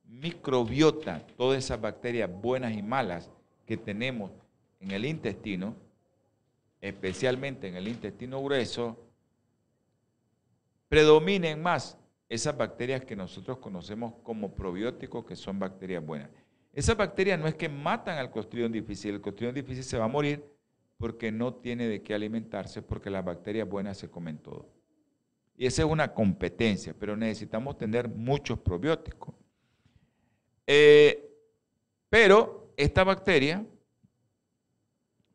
microbiota, 0.05 1.27
todas 1.37 1.59
esas 1.59 1.81
bacterias 1.81 2.31
buenas 2.31 2.72
y 2.74 2.83
malas 2.83 3.31
que 3.64 3.77
tenemos 3.77 4.31
en 4.81 4.91
el 4.91 5.05
intestino, 5.05 5.74
especialmente 6.81 7.68
en 7.68 7.77
el 7.77 7.89
intestino 7.89 8.43
grueso, 8.43 8.97
predominen 10.89 11.62
más 11.62 11.97
esas 12.29 12.57
bacterias 12.57 13.05
que 13.05 13.16
nosotros 13.16 13.59
conocemos 13.59 14.14
como 14.22 14.55
probióticos, 14.55 15.24
que 15.24 15.37
son 15.37 15.59
bacterias 15.59 16.05
buenas. 16.05 16.31
Esas 16.72 16.97
bacterias 16.97 17.39
no 17.39 17.47
es 17.47 17.55
que 17.55 17.68
matan 17.68 18.18
al 18.18 18.31
Clostridium 18.31 18.72
difícil, 18.72 19.14
el 19.14 19.20
Clostridium 19.20 19.55
difícil 19.55 19.85
se 19.85 19.99
va 19.99 20.05
a 20.05 20.09
morir 20.09 20.45
porque 20.99 21.31
no 21.31 21.55
tiene 21.55 21.89
de 21.89 22.03
qué 22.03 22.14
alimentarse, 22.14 22.83
porque 22.83 23.11
las 23.11 23.24
bacterias 23.24 23.68
buenas 23.68 23.99
se 23.99 24.11
comen 24.11 24.39
todo. 24.39 24.68
Y 25.57 25.66
esa 25.66 25.83
es 25.83 25.89
una 25.89 26.12
competencia, 26.12 26.95
pero 26.99 27.16
necesitamos 27.16 27.79
tener 27.79 28.09
muchos 28.09 28.59
probióticos. 28.59 29.35
Eh, 30.66 31.22
Pero 32.09 32.72
esta 32.77 33.05
bacteria 33.05 33.64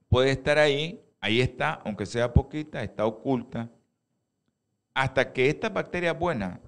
puede 0.09 0.31
estar 0.31 0.57
ahí, 0.57 1.01
ahí 1.19 1.41
está, 1.41 1.73
aunque 1.85 2.05
sea 2.05 2.33
poquita, 2.33 2.83
está 2.83 3.05
oculta, 3.05 3.69
hasta 4.93 5.31
que 5.31 5.49
estas 5.49 5.71
bacterias 5.73 6.17
buenas 6.17 6.59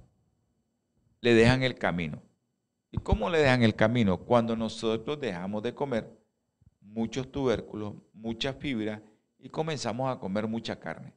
le 1.24 1.34
dejan 1.34 1.64
el 1.64 1.76
camino. 1.76 2.22
¿Y 2.92 2.98
cómo 2.98 3.30
le 3.30 3.38
dejan 3.38 3.64
el 3.64 3.76
camino? 3.76 4.18
Cuando 4.18 4.58
nosotros 4.58 5.22
dejamos 5.22 5.64
de 5.64 5.74
comer 5.74 6.12
muchos 6.82 7.32
tubérculos, 7.32 7.94
muchas 8.12 8.58
fibras 8.58 9.00
y 9.40 9.48
comenzamos 9.48 10.14
a 10.14 10.20
comer 10.20 10.48
mucha 10.48 10.78
carne. 10.82 11.14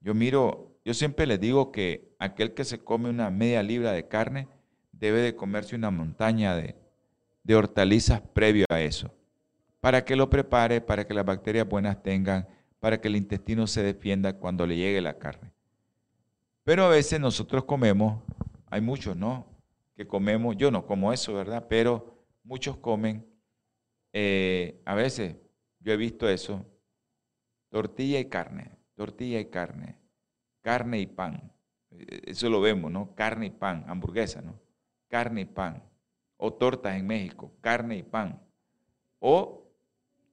Yo 0.00 0.14
miro, 0.14 0.80
yo 0.86 0.94
siempre 0.94 1.26
les 1.26 1.38
digo 1.38 1.70
que 1.70 2.16
aquel 2.18 2.54
que 2.54 2.64
se 2.64 2.78
come 2.78 3.10
una 3.10 3.28
media 3.28 3.62
libra 3.62 3.92
de 3.92 4.08
carne 4.08 4.48
debe 4.90 5.20
de 5.20 5.36
comerse 5.36 5.76
una 5.76 5.90
montaña 5.90 6.56
de, 6.56 6.74
de 7.42 7.54
hortalizas 7.54 8.22
previo 8.22 8.64
a 8.70 8.80
eso, 8.80 9.12
para 9.80 10.02
que 10.02 10.16
lo 10.16 10.30
prepare, 10.30 10.80
para 10.80 11.06
que 11.06 11.12
las 11.12 11.26
bacterias 11.26 11.68
buenas 11.68 12.02
tengan, 12.02 12.48
para 12.80 13.02
que 13.02 13.08
el 13.08 13.16
intestino 13.16 13.66
se 13.66 13.82
defienda 13.82 14.38
cuando 14.38 14.66
le 14.66 14.76
llegue 14.76 15.02
la 15.02 15.18
carne. 15.18 15.52
Pero 16.64 16.86
a 16.86 16.88
veces 16.88 17.20
nosotros 17.20 17.64
comemos, 17.64 18.22
hay 18.76 18.82
muchos, 18.82 19.16
¿no? 19.16 19.46
Que 19.96 20.06
comemos, 20.06 20.54
yo 20.58 20.70
no 20.70 20.86
como 20.86 21.10
eso, 21.10 21.32
¿verdad? 21.32 21.66
Pero 21.66 22.22
muchos 22.44 22.76
comen, 22.76 23.26
eh, 24.12 24.82
a 24.84 24.94
veces 24.94 25.36
yo 25.80 25.94
he 25.94 25.96
visto 25.96 26.28
eso, 26.28 26.66
tortilla 27.70 28.20
y 28.20 28.26
carne, 28.26 28.70
tortilla 28.94 29.40
y 29.40 29.46
carne, 29.46 29.96
carne 30.60 30.98
y 31.00 31.06
pan. 31.06 31.50
Eh, 31.90 32.20
eso 32.26 32.50
lo 32.50 32.60
vemos, 32.60 32.92
¿no? 32.92 33.14
Carne 33.14 33.46
y 33.46 33.50
pan, 33.50 33.82
hamburguesa, 33.88 34.42
¿no? 34.42 34.60
Carne 35.08 35.40
y 35.40 35.46
pan. 35.46 35.82
O 36.36 36.52
tortas 36.52 36.96
en 36.96 37.06
México, 37.06 37.50
carne 37.62 37.96
y 37.96 38.02
pan. 38.02 38.42
O 39.20 39.72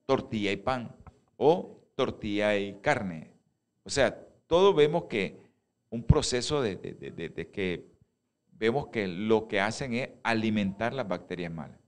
tortilla 0.04 0.52
y 0.52 0.58
pan. 0.58 0.94
O 1.38 1.80
tortilla 1.94 2.58
y 2.58 2.74
carne. 2.82 3.32
O 3.84 3.88
sea, 3.88 4.14
todos 4.46 4.76
vemos 4.76 5.04
que 5.04 5.40
un 5.88 6.02
proceso 6.02 6.60
de, 6.60 6.76
de 6.76 7.50
que 7.50 7.93
vemos 8.58 8.88
que 8.88 9.06
lo 9.08 9.48
que 9.48 9.60
hacen 9.60 9.94
es 9.94 10.10
alimentar 10.22 10.92
las 10.92 11.08
bacterias 11.08 11.52
malas. 11.52 11.78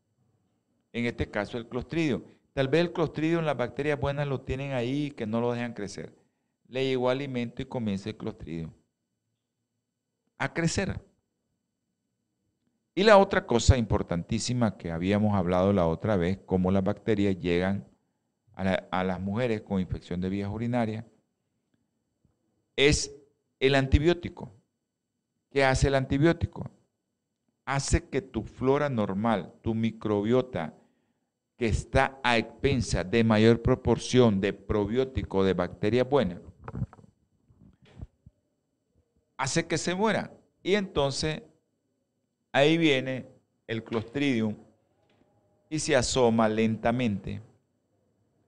En 0.93 1.07
este 1.07 1.31
caso 1.31 1.59
el 1.59 1.69
clostridio. 1.69 2.25
Tal 2.53 2.69
vez 2.69 2.81
el 2.81 2.93
clostridio 2.93 3.39
en 3.39 3.47
las 3.47 3.57
bacterias 3.57 4.01
buenas 4.01 4.27
lo 4.27 4.41
tienen 4.41 4.73
ahí 4.73 5.07
y 5.07 5.11
que 5.11 5.27
no 5.27 5.41
lo 5.41 5.53
dejan 5.53 5.75
crecer. 5.75 6.14
Le 6.69 6.85
llegó 6.85 7.11
alimento 7.11 7.62
y 7.62 7.67
comienza 7.67 8.09
el 8.09 8.17
clostridio 8.17 8.73
a 10.39 10.53
crecer. 10.53 11.01
Y 12.95 13.05
la 13.05 13.19
otra 13.19 13.47
cosa 13.47 13.77
importantísima 13.77 14.77
que 14.79 14.91
habíamos 14.91 15.35
hablado 15.35 15.73
la 15.73 15.87
otra 15.87 16.17
vez, 16.17 16.39
cómo 16.47 16.71
las 16.71 16.83
bacterias 16.83 17.39
llegan 17.39 17.87
a, 18.55 19.05
las 19.05 19.21
mujeres 19.21 19.61
con 19.61 19.81
infección 19.81 20.21
de 20.21 20.31
vías 20.31 20.49
urinarias, 20.49 21.05
es 22.75 23.14
el 23.61 23.75
antibiótico. 23.75 24.56
¿Qué 25.57 25.65
hace 25.65 25.89
el 25.89 25.95
antibiótico? 25.95 26.71
Hace 27.65 28.11
que 28.11 28.21
tu 28.21 28.43
flora 28.43 28.91
normal, 28.91 29.55
tu 29.63 29.75
microbiota, 29.75 30.75
que 31.57 31.65
está 31.65 32.21
a 32.23 32.37
expensa 32.37 33.03
de 33.03 33.25
mayor 33.25 33.63
proporción 33.63 34.39
de 34.39 34.53
probiótico 34.53 35.43
de 35.45 35.55
bacterias 35.55 36.07
buenas, 36.07 36.41
hace 39.39 39.67
que 39.67 39.79
se 39.79 39.95
muera. 39.95 40.31
Y 40.63 40.75
entonces 40.75 41.41
ahí 42.53 42.77
viene 42.77 43.27
el 43.67 43.83
clostridium 43.83 44.57
y 45.71 45.79
se 45.79 45.97
asoma 45.97 46.51
lentamente, 46.51 47.41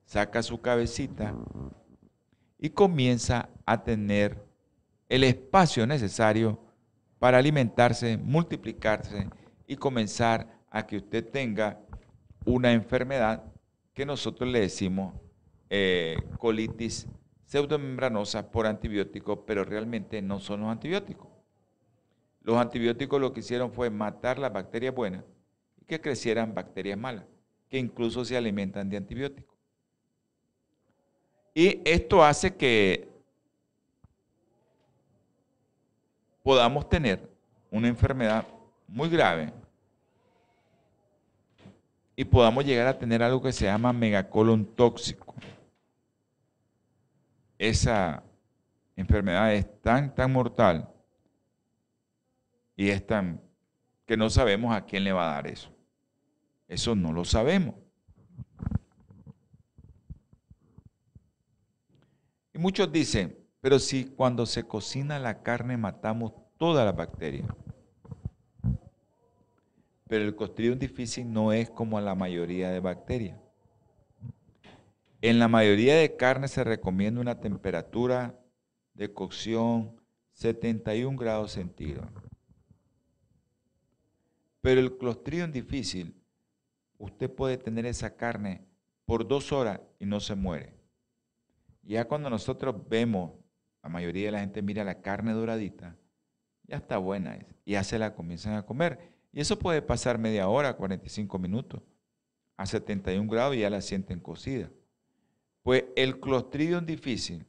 saca 0.04 0.42
su 0.42 0.60
cabecita 0.60 1.34
y 2.58 2.68
comienza 2.68 3.48
a 3.64 3.82
tener 3.82 4.36
el 5.08 5.24
espacio 5.24 5.86
necesario 5.86 6.67
para 7.18 7.38
alimentarse, 7.38 8.16
multiplicarse 8.16 9.28
y 9.66 9.76
comenzar 9.76 10.46
a 10.70 10.86
que 10.86 10.98
usted 10.98 11.28
tenga 11.28 11.80
una 12.44 12.72
enfermedad 12.72 13.44
que 13.92 14.06
nosotros 14.06 14.48
le 14.48 14.60
decimos 14.60 15.14
eh, 15.70 16.16
colitis 16.38 17.06
pseudomembranosa 17.46 18.50
por 18.50 18.66
antibióticos, 18.66 19.40
pero 19.46 19.64
realmente 19.64 20.22
no 20.22 20.38
son 20.38 20.60
los 20.60 20.70
antibióticos. 20.70 21.28
Los 22.42 22.56
antibióticos 22.56 23.20
lo 23.20 23.32
que 23.32 23.40
hicieron 23.40 23.72
fue 23.72 23.90
matar 23.90 24.38
las 24.38 24.52
bacterias 24.52 24.94
buenas 24.94 25.24
y 25.80 25.84
que 25.84 26.00
crecieran 26.00 26.54
bacterias 26.54 26.98
malas, 26.98 27.24
que 27.68 27.78
incluso 27.78 28.24
se 28.24 28.36
alimentan 28.36 28.88
de 28.88 28.98
antibióticos. 28.98 29.56
Y 31.54 31.80
esto 31.84 32.22
hace 32.22 32.54
que 32.54 33.08
podamos 36.48 36.88
tener 36.88 37.30
una 37.70 37.88
enfermedad 37.88 38.46
muy 38.86 39.10
grave 39.10 39.52
y 42.16 42.24
podamos 42.24 42.64
llegar 42.64 42.86
a 42.86 42.98
tener 42.98 43.22
algo 43.22 43.42
que 43.42 43.52
se 43.52 43.66
llama 43.66 43.92
megacolon 43.92 44.64
tóxico. 44.64 45.34
Esa 47.58 48.22
enfermedad 48.96 49.52
es 49.52 49.82
tan, 49.82 50.14
tan 50.14 50.32
mortal 50.32 50.88
y 52.76 52.88
es 52.88 53.06
tan 53.06 53.42
que 54.06 54.16
no 54.16 54.30
sabemos 54.30 54.74
a 54.74 54.86
quién 54.86 55.04
le 55.04 55.12
va 55.12 55.30
a 55.30 55.34
dar 55.34 55.48
eso. 55.48 55.70
Eso 56.66 56.94
no 56.94 57.12
lo 57.12 57.26
sabemos. 57.26 57.74
Y 62.54 62.58
muchos 62.58 62.90
dicen, 62.90 63.37
pero 63.68 63.78
si 63.78 64.06
cuando 64.06 64.46
se 64.46 64.62
cocina 64.62 65.18
la 65.18 65.42
carne 65.42 65.76
matamos 65.76 66.32
todas 66.56 66.86
las 66.86 66.96
bacterias. 66.96 67.46
Pero 70.06 70.24
el 70.24 70.34
Clostridium 70.34 70.78
difícil 70.78 71.30
no 71.30 71.52
es 71.52 71.68
como 71.68 72.00
la 72.00 72.14
mayoría 72.14 72.70
de 72.70 72.80
bacterias. 72.80 73.38
En 75.20 75.38
la 75.38 75.48
mayoría 75.48 75.96
de 75.96 76.16
carnes 76.16 76.52
se 76.52 76.64
recomienda 76.64 77.20
una 77.20 77.40
temperatura 77.40 78.40
de 78.94 79.12
cocción 79.12 80.00
71 80.32 81.18
grados 81.18 81.52
centígrados. 81.52 82.10
Pero 84.62 84.80
el 84.80 84.96
Clostridium 84.96 85.52
difícil, 85.52 86.14
usted 86.96 87.30
puede 87.30 87.58
tener 87.58 87.84
esa 87.84 88.16
carne 88.16 88.66
por 89.04 89.28
dos 89.28 89.52
horas 89.52 89.78
y 89.98 90.06
no 90.06 90.20
se 90.20 90.34
muere. 90.34 90.72
Ya 91.82 92.06
cuando 92.08 92.30
nosotros 92.30 92.74
vemos, 92.88 93.32
la 93.88 93.92
mayoría 93.94 94.26
de 94.26 94.32
la 94.32 94.40
gente 94.40 94.60
mira 94.60 94.84
la 94.84 95.00
carne 95.00 95.32
doradita, 95.32 95.96
ya 96.64 96.76
está 96.76 96.98
buena, 96.98 97.38
ya 97.64 97.82
se 97.82 97.98
la 97.98 98.14
comienzan 98.14 98.52
a 98.52 98.66
comer. 98.66 98.98
Y 99.32 99.40
eso 99.40 99.58
puede 99.58 99.80
pasar 99.80 100.18
media 100.18 100.46
hora, 100.46 100.76
45 100.76 101.38
minutos, 101.38 101.80
a 102.58 102.66
71 102.66 103.26
grados 103.30 103.56
y 103.56 103.60
ya 103.60 103.70
la 103.70 103.80
sienten 103.80 104.20
cocida. 104.20 104.70
Pues 105.62 105.86
el 105.96 106.20
Clostridium 106.20 106.84
difícil 106.84 107.46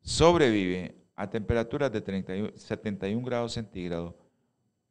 sobrevive 0.00 0.96
a 1.14 1.30
temperaturas 1.30 1.92
de 1.92 2.52
71 2.56 3.24
grados 3.24 3.52
centígrados 3.52 4.16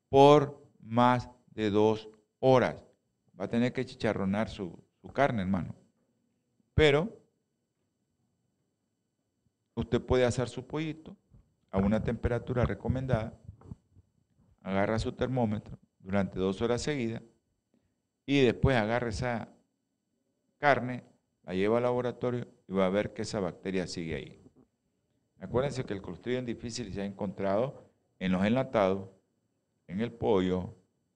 por 0.07 0.65
más 0.79 1.29
de 1.51 1.69
dos 1.71 2.07
horas. 2.39 2.77
Va 3.38 3.45
a 3.45 3.49
tener 3.49 3.73
que 3.73 3.86
chicharronar 3.86 4.47
su, 4.47 4.81
su 5.01 5.09
carne, 5.09 5.41
hermano. 5.41 5.75
Pero 6.73 7.21
usted 9.76 10.01
puede 10.01 10.26
hacer 10.26 10.49
su 10.49 10.65
pollito 10.65 11.15
a 11.71 11.80
una 11.80 12.03
temperatura 12.03 12.65
recomendada 12.65 13.34
agarra 14.63 14.97
su 14.97 15.11
termómetro 15.11 15.78
durante 15.99 16.39
dos 16.39 16.61
horas 16.61 16.82
seguidas 16.82 17.21
y 18.26 18.41
después 18.41 18.78
agarra 18.78 19.09
esa 19.09 19.49
carne, 20.57 21.03
la 21.43 21.53
lleva 21.53 21.78
al 21.78 21.84
laboratorio 21.84 22.47
y 22.67 22.74
va 22.74 22.86
a 22.86 22.89
ver 22.89 23.13
que 23.13 23.24
esa 23.24 23.39
bacteria 23.41 23.86
sigue 23.86 24.15
ahí. 24.15 24.39
Acuérdense 25.39 25.84
que 25.84 25.93
el 25.93 26.01
Clostridium 26.01 26.45
difícil 26.45 26.93
se 26.93 27.01
ha 27.01 27.05
encontrado 27.05 27.84
en 28.19 28.32
los 28.32 28.45
enlatados, 28.45 29.09
en 29.88 29.99
el 29.99 30.13
pollo, 30.13 30.74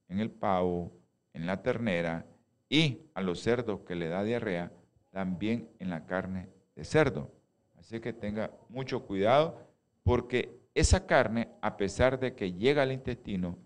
en 0.09 0.19
el 0.19 0.29
pavo, 0.29 0.91
en 1.33 1.45
la 1.45 1.61
ternera 1.63 2.25
y 2.67 3.09
a 3.13 3.21
los 3.21 3.39
cerdos 3.39 3.81
que 3.81 3.95
le 3.95 4.09
da 4.09 4.23
diarrea, 4.23 4.73
también 5.11 5.69
en 5.79 5.89
la 5.89 6.05
carne 6.05 6.49
de 6.75 6.83
cerdo. 6.83 7.31
Así 7.77 7.99
que 7.99 8.13
tenga 8.13 8.51
mucho 8.69 9.05
cuidado 9.05 9.65
porque 10.03 10.59
esa 10.73 11.05
carne, 11.05 11.49
a 11.61 11.77
pesar 11.77 12.19
de 12.19 12.35
que 12.35 12.53
llega 12.53 12.83
al 12.83 12.91
intestino, 12.91 13.57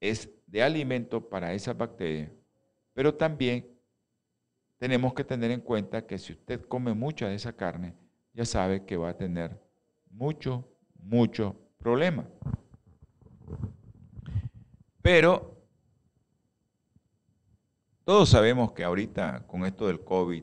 es 0.00 0.28
de 0.46 0.62
alimento 0.62 1.28
para 1.28 1.52
esas 1.52 1.76
bacterias, 1.76 2.30
pero 2.92 3.14
también 3.14 3.66
tenemos 4.78 5.14
que 5.14 5.24
tener 5.24 5.50
en 5.50 5.60
cuenta 5.60 6.06
que 6.06 6.18
si 6.18 6.32
usted 6.32 6.60
come 6.66 6.92
mucha 6.94 7.28
de 7.28 7.34
esa 7.34 7.52
carne, 7.52 7.94
ya 8.32 8.44
sabe 8.44 8.84
que 8.84 8.96
va 8.96 9.10
a 9.10 9.16
tener 9.16 9.58
mucho, 10.10 10.68
mucho 10.96 11.56
problema. 11.78 12.26
Pero 15.00 15.54
Todos 18.04 18.28
sabemos 18.28 18.72
que 18.72 18.84
ahorita 18.84 19.46
con 19.46 19.64
esto 19.64 19.86
del 19.86 20.04
COVID 20.04 20.42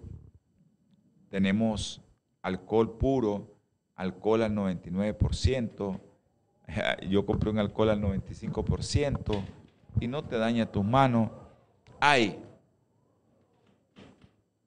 tenemos 1.29 2.01
alcohol 2.41 2.97
puro, 2.97 3.55
alcohol 3.95 4.43
al 4.43 4.53
99%, 4.53 5.99
yo 7.09 7.25
compré 7.25 7.49
un 7.49 7.59
alcohol 7.59 7.89
al 7.89 8.01
95% 8.01 9.43
y 9.99 10.07
no 10.07 10.23
te 10.23 10.37
daña 10.37 10.71
tus 10.71 10.83
manos. 10.83 11.29
Hay. 11.99 12.43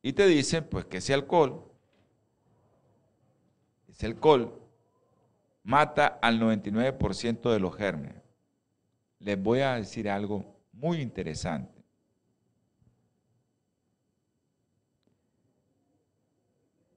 Y 0.02 0.12
te 0.12 0.26
dicen 0.26 0.66
pues 0.70 0.84
que 0.84 0.98
ese 0.98 1.14
alcohol, 1.14 1.64
ese 3.88 4.06
alcohol 4.06 4.60
mata 5.62 6.18
al 6.20 6.38
99% 6.38 7.50
de 7.50 7.58
los 7.58 7.74
gérmenes. 7.74 8.22
Les 9.18 9.42
voy 9.42 9.60
a 9.60 9.74
decir 9.76 10.10
algo 10.10 10.44
muy 10.72 11.00
interesante. 11.00 11.73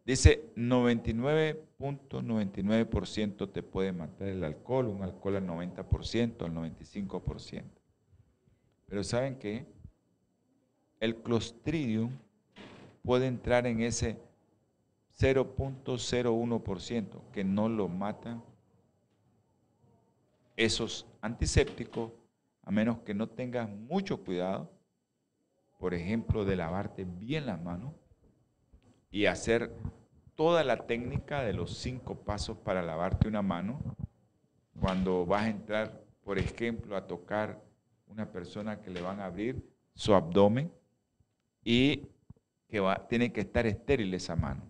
Dice 0.07 0.49
99.99% 0.55 3.51
te 3.51 3.61
puede 3.61 3.91
matar 3.91 4.29
el 4.29 4.41
alcohol, 4.45 4.87
un 4.87 5.03
alcohol 5.03 5.35
al 5.35 5.45
90%, 5.45 6.45
al 6.45 6.53
95%. 6.53 7.63
Pero 8.87 9.03
¿saben 9.03 9.37
qué? 9.37 9.65
El 11.01 11.17
clostridium 11.17 12.11
puede 13.03 13.27
entrar 13.27 13.67
en 13.67 13.81
ese 13.81 14.17
0.01% 15.19 17.21
que 17.33 17.43
no 17.43 17.67
lo 17.67 17.89
mata 17.89 18.41
esos 20.55 21.05
antisépticos, 21.19 22.13
a 22.63 22.71
menos 22.71 22.99
que 22.99 23.13
no 23.13 23.27
tengas 23.27 23.69
mucho 23.69 24.23
cuidado, 24.23 24.71
por 25.77 25.93
ejemplo, 25.93 26.45
de 26.45 26.55
lavarte 26.55 27.03
bien 27.03 27.47
las 27.47 27.61
manos 27.61 27.91
y 29.09 29.25
hacer 29.25 29.73
toda 30.35 30.63
la 30.63 30.85
técnica 30.85 31.41
de 31.41 31.53
los 31.53 31.77
cinco 31.77 32.15
pasos 32.15 32.57
para 32.57 32.81
lavarte 32.81 33.27
una 33.27 33.41
mano, 33.41 33.79
cuando 34.79 35.25
vas 35.25 35.43
a 35.43 35.49
entrar, 35.49 36.03
por 36.23 36.37
ejemplo, 36.37 36.95
a 36.95 37.07
tocar 37.07 37.61
una 38.07 38.31
persona 38.31 38.81
que 38.81 38.91
le 38.91 39.01
van 39.01 39.19
a 39.19 39.25
abrir 39.25 39.63
su 39.95 40.13
abdomen 40.13 40.71
y 41.63 42.07
que 42.67 42.79
va, 42.79 43.07
tiene 43.07 43.31
que 43.31 43.41
estar 43.41 43.65
estéril 43.65 44.13
esa 44.13 44.35
mano. 44.35 44.69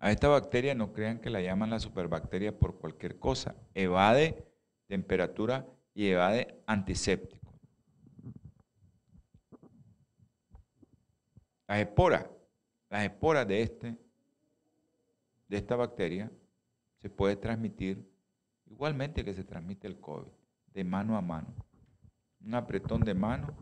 A 0.00 0.12
esta 0.12 0.28
bacteria 0.28 0.74
no 0.74 0.92
crean 0.92 1.18
que 1.18 1.30
la 1.30 1.40
llaman 1.40 1.70
la 1.70 1.80
superbacteria 1.80 2.56
por 2.56 2.78
cualquier 2.78 3.18
cosa. 3.18 3.56
Evade 3.74 4.44
temperatura 4.86 5.66
y 5.92 6.08
evade 6.08 6.62
antiséptico. 6.66 7.37
Las 11.68 11.80
esporas, 11.80 12.26
las 12.88 13.04
esporas 13.04 13.46
de, 13.46 13.62
este, 13.62 13.96
de 15.48 15.56
esta 15.56 15.76
bacteria 15.76 16.32
se 16.96 17.10
puede 17.10 17.36
transmitir 17.36 18.10
igualmente 18.64 19.22
que 19.22 19.34
se 19.34 19.44
transmite 19.44 19.86
el 19.86 20.00
COVID, 20.00 20.32
de 20.72 20.84
mano 20.84 21.16
a 21.16 21.20
mano. 21.20 21.54
Un 22.40 22.54
apretón 22.54 23.02
de 23.02 23.12
mano 23.12 23.54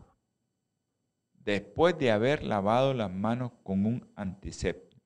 después 1.33 1.97
de 1.97 2.11
haber 2.11 2.43
lavado 2.43 2.93
las 2.93 3.11
manos 3.11 3.51
con 3.63 3.85
un 3.85 4.09
antiséptico. 4.15 5.01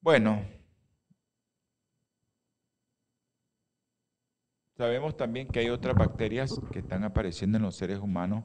Bueno, 0.00 0.44
sabemos 4.76 5.16
también 5.16 5.48
que 5.48 5.60
hay 5.60 5.70
otras 5.70 5.94
bacterias 5.94 6.60
que 6.72 6.80
están 6.80 7.04
apareciendo 7.04 7.56
en 7.56 7.62
los 7.62 7.76
seres 7.76 7.98
humanos, 7.98 8.44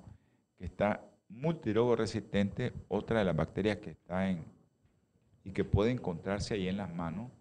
que 0.57 0.65
está 0.65 1.03
multirogo 1.29 1.95
resistente, 1.95 2.73
otra 2.87 3.19
de 3.19 3.25
las 3.25 3.35
bacterias 3.35 3.77
que 3.77 3.91
está 3.91 4.29
en 4.29 4.45
y 5.43 5.51
que 5.51 5.63
puede 5.63 5.91
encontrarse 5.91 6.53
ahí 6.53 6.67
en 6.67 6.77
las 6.77 6.93
manos 6.93 7.31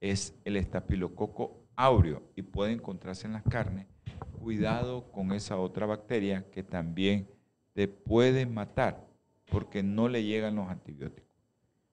es 0.00 0.34
el 0.44 0.56
estafilococo 0.56 1.66
áureo 1.76 2.22
y 2.36 2.42
puede 2.42 2.72
encontrarse 2.72 3.26
en 3.26 3.32
las 3.32 3.42
carnes. 3.42 3.86
Cuidado 4.40 5.10
con 5.10 5.32
esa 5.32 5.58
otra 5.58 5.86
bacteria 5.86 6.48
que 6.50 6.62
también 6.62 7.28
te 7.72 7.88
puede 7.88 8.46
matar 8.46 9.06
porque 9.50 9.82
no 9.82 10.08
le 10.08 10.24
llegan 10.24 10.56
los 10.56 10.68
antibióticos. 10.68 11.36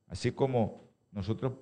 Así 0.08 0.32
como 0.32 0.84
nosotros 1.12 1.54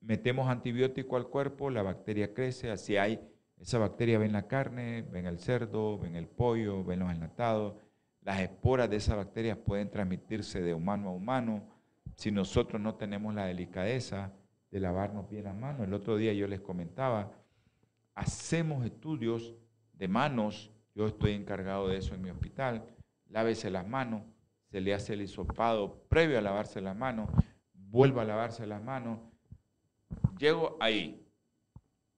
metemos 0.00 0.48
antibiótico 0.48 1.16
al 1.16 1.28
cuerpo, 1.28 1.70
la 1.70 1.82
bacteria 1.82 2.32
crece, 2.32 2.70
así 2.70 2.96
hay, 2.96 3.20
esa 3.58 3.78
bacteria 3.78 4.18
ven 4.18 4.32
la 4.32 4.46
carne, 4.46 5.02
ven 5.02 5.26
el 5.26 5.38
cerdo, 5.38 5.98
ven 5.98 6.16
el 6.16 6.26
pollo, 6.26 6.84
ven 6.84 7.00
los 7.00 7.10
enlatados. 7.10 7.74
Las 8.26 8.40
esporas 8.40 8.90
de 8.90 8.96
esa 8.96 9.14
bacteria 9.14 9.54
pueden 9.54 9.88
transmitirse 9.88 10.60
de 10.60 10.74
humano 10.74 11.10
a 11.10 11.12
humano 11.12 11.62
si 12.16 12.32
nosotros 12.32 12.82
no 12.82 12.96
tenemos 12.96 13.32
la 13.32 13.44
delicadeza 13.44 14.32
de 14.72 14.80
lavarnos 14.80 15.30
bien 15.30 15.44
las 15.44 15.54
manos. 15.54 15.86
El 15.86 15.94
otro 15.94 16.16
día 16.16 16.32
yo 16.32 16.48
les 16.48 16.60
comentaba, 16.60 17.30
hacemos 18.16 18.84
estudios 18.84 19.54
de 19.92 20.08
manos, 20.08 20.72
yo 20.92 21.06
estoy 21.06 21.34
encargado 21.34 21.86
de 21.86 21.98
eso 21.98 22.16
en 22.16 22.22
mi 22.22 22.30
hospital, 22.30 22.84
lávese 23.28 23.70
las 23.70 23.86
manos, 23.86 24.22
se 24.72 24.80
le 24.80 24.92
hace 24.92 25.12
el 25.12 25.22
hisopado 25.22 26.02
previo 26.08 26.36
a 26.36 26.42
lavarse 26.42 26.80
las 26.80 26.96
manos, 26.96 27.30
vuelva 27.74 28.22
a 28.22 28.24
lavarse 28.24 28.66
las 28.66 28.82
manos. 28.82 29.20
Llego 30.36 30.76
ahí, 30.80 31.24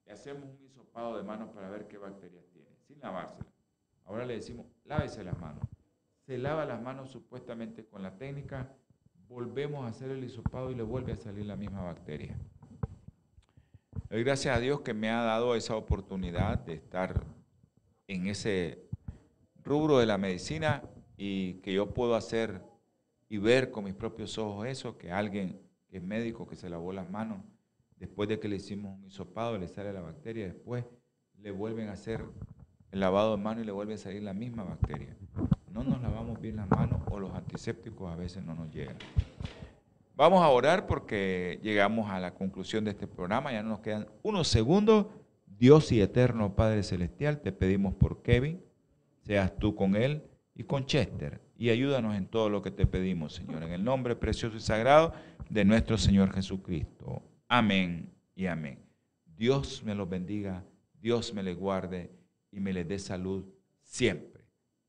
le 0.06 0.12
hacemos 0.12 0.48
un 0.58 0.64
hisopado 0.64 1.18
de 1.18 1.22
manos 1.22 1.50
para 1.50 1.68
ver 1.68 1.86
qué 1.86 1.98
bacterias 1.98 2.46
tiene, 2.50 2.70
sin 2.86 2.98
lavárselas. 2.98 3.52
Ahora 4.06 4.24
le 4.24 4.36
decimos, 4.36 4.64
lávese 4.86 5.22
las 5.22 5.38
manos. 5.38 5.67
Se 6.28 6.36
lava 6.36 6.66
las 6.66 6.82
manos 6.82 7.08
supuestamente 7.08 7.86
con 7.86 8.02
la 8.02 8.18
técnica, 8.18 8.70
volvemos 9.30 9.86
a 9.86 9.88
hacer 9.88 10.10
el 10.10 10.22
hisopado 10.22 10.70
y 10.70 10.74
le 10.74 10.82
vuelve 10.82 11.12
a 11.12 11.16
salir 11.16 11.46
la 11.46 11.56
misma 11.56 11.82
bacteria. 11.84 12.36
Gracias 14.10 14.54
a 14.54 14.60
Dios 14.60 14.82
que 14.82 14.92
me 14.92 15.08
ha 15.08 15.22
dado 15.22 15.54
esa 15.54 15.74
oportunidad 15.74 16.58
de 16.58 16.74
estar 16.74 17.24
en 18.08 18.26
ese 18.26 18.90
rubro 19.64 20.00
de 20.00 20.04
la 20.04 20.18
medicina 20.18 20.82
y 21.16 21.54
que 21.62 21.72
yo 21.72 21.94
puedo 21.94 22.14
hacer 22.14 22.60
y 23.30 23.38
ver 23.38 23.70
con 23.70 23.84
mis 23.84 23.94
propios 23.94 24.36
ojos 24.36 24.66
eso, 24.66 24.98
que 24.98 25.10
alguien 25.10 25.58
que 25.88 25.96
es 25.96 26.02
médico, 26.02 26.46
que 26.46 26.56
se 26.56 26.68
lavó 26.68 26.92
las 26.92 27.08
manos, 27.08 27.42
después 27.96 28.28
de 28.28 28.38
que 28.38 28.48
le 28.48 28.56
hicimos 28.56 28.98
un 28.98 29.06
hisopado, 29.06 29.56
le 29.56 29.66
sale 29.66 29.94
la 29.94 30.02
bacteria, 30.02 30.44
después 30.44 30.84
le 31.38 31.52
vuelven 31.52 31.88
a 31.88 31.92
hacer 31.92 32.22
el 32.90 33.00
lavado 33.00 33.34
de 33.34 33.42
mano 33.42 33.62
y 33.62 33.64
le 33.64 33.72
vuelve 33.72 33.94
a 33.94 33.96
salir 33.96 34.22
la 34.22 34.34
misma 34.34 34.64
bacteria. 34.64 35.16
No 35.78 35.84
nos 35.84 36.02
lavamos 36.02 36.40
bien 36.40 36.56
las 36.56 36.68
manos 36.68 37.00
o 37.08 37.20
los 37.20 37.32
antisépticos 37.34 38.10
a 38.10 38.16
veces 38.16 38.44
no 38.44 38.52
nos 38.52 38.68
llegan. 38.74 38.96
Vamos 40.16 40.42
a 40.42 40.48
orar 40.48 40.88
porque 40.88 41.60
llegamos 41.62 42.10
a 42.10 42.18
la 42.18 42.34
conclusión 42.34 42.84
de 42.84 42.90
este 42.90 43.06
programa, 43.06 43.52
ya 43.52 43.62
no 43.62 43.68
nos 43.68 43.78
quedan 43.78 44.08
unos 44.24 44.48
segundos. 44.48 45.06
Dios 45.46 45.92
y 45.92 46.00
eterno 46.00 46.56
Padre 46.56 46.82
Celestial, 46.82 47.40
te 47.40 47.52
pedimos 47.52 47.94
por 47.94 48.22
Kevin, 48.22 48.60
seas 49.22 49.56
tú 49.56 49.76
con 49.76 49.94
él 49.94 50.24
y 50.52 50.64
con 50.64 50.84
Chester, 50.84 51.40
y 51.56 51.70
ayúdanos 51.70 52.16
en 52.16 52.26
todo 52.26 52.50
lo 52.50 52.60
que 52.60 52.72
te 52.72 52.84
pedimos, 52.84 53.34
Señor, 53.34 53.62
en 53.62 53.70
el 53.70 53.84
nombre 53.84 54.16
precioso 54.16 54.56
y 54.56 54.60
sagrado 54.60 55.12
de 55.48 55.64
nuestro 55.64 55.96
Señor 55.96 56.32
Jesucristo. 56.32 57.22
Amén 57.46 58.12
y 58.34 58.46
amén. 58.46 58.80
Dios 59.24 59.84
me 59.84 59.94
los 59.94 60.08
bendiga, 60.08 60.64
Dios 61.00 61.32
me 61.32 61.44
les 61.44 61.56
guarde 61.56 62.10
y 62.50 62.58
me 62.58 62.72
les 62.72 62.88
dé 62.88 62.98
salud 62.98 63.44
siempre. 63.84 64.37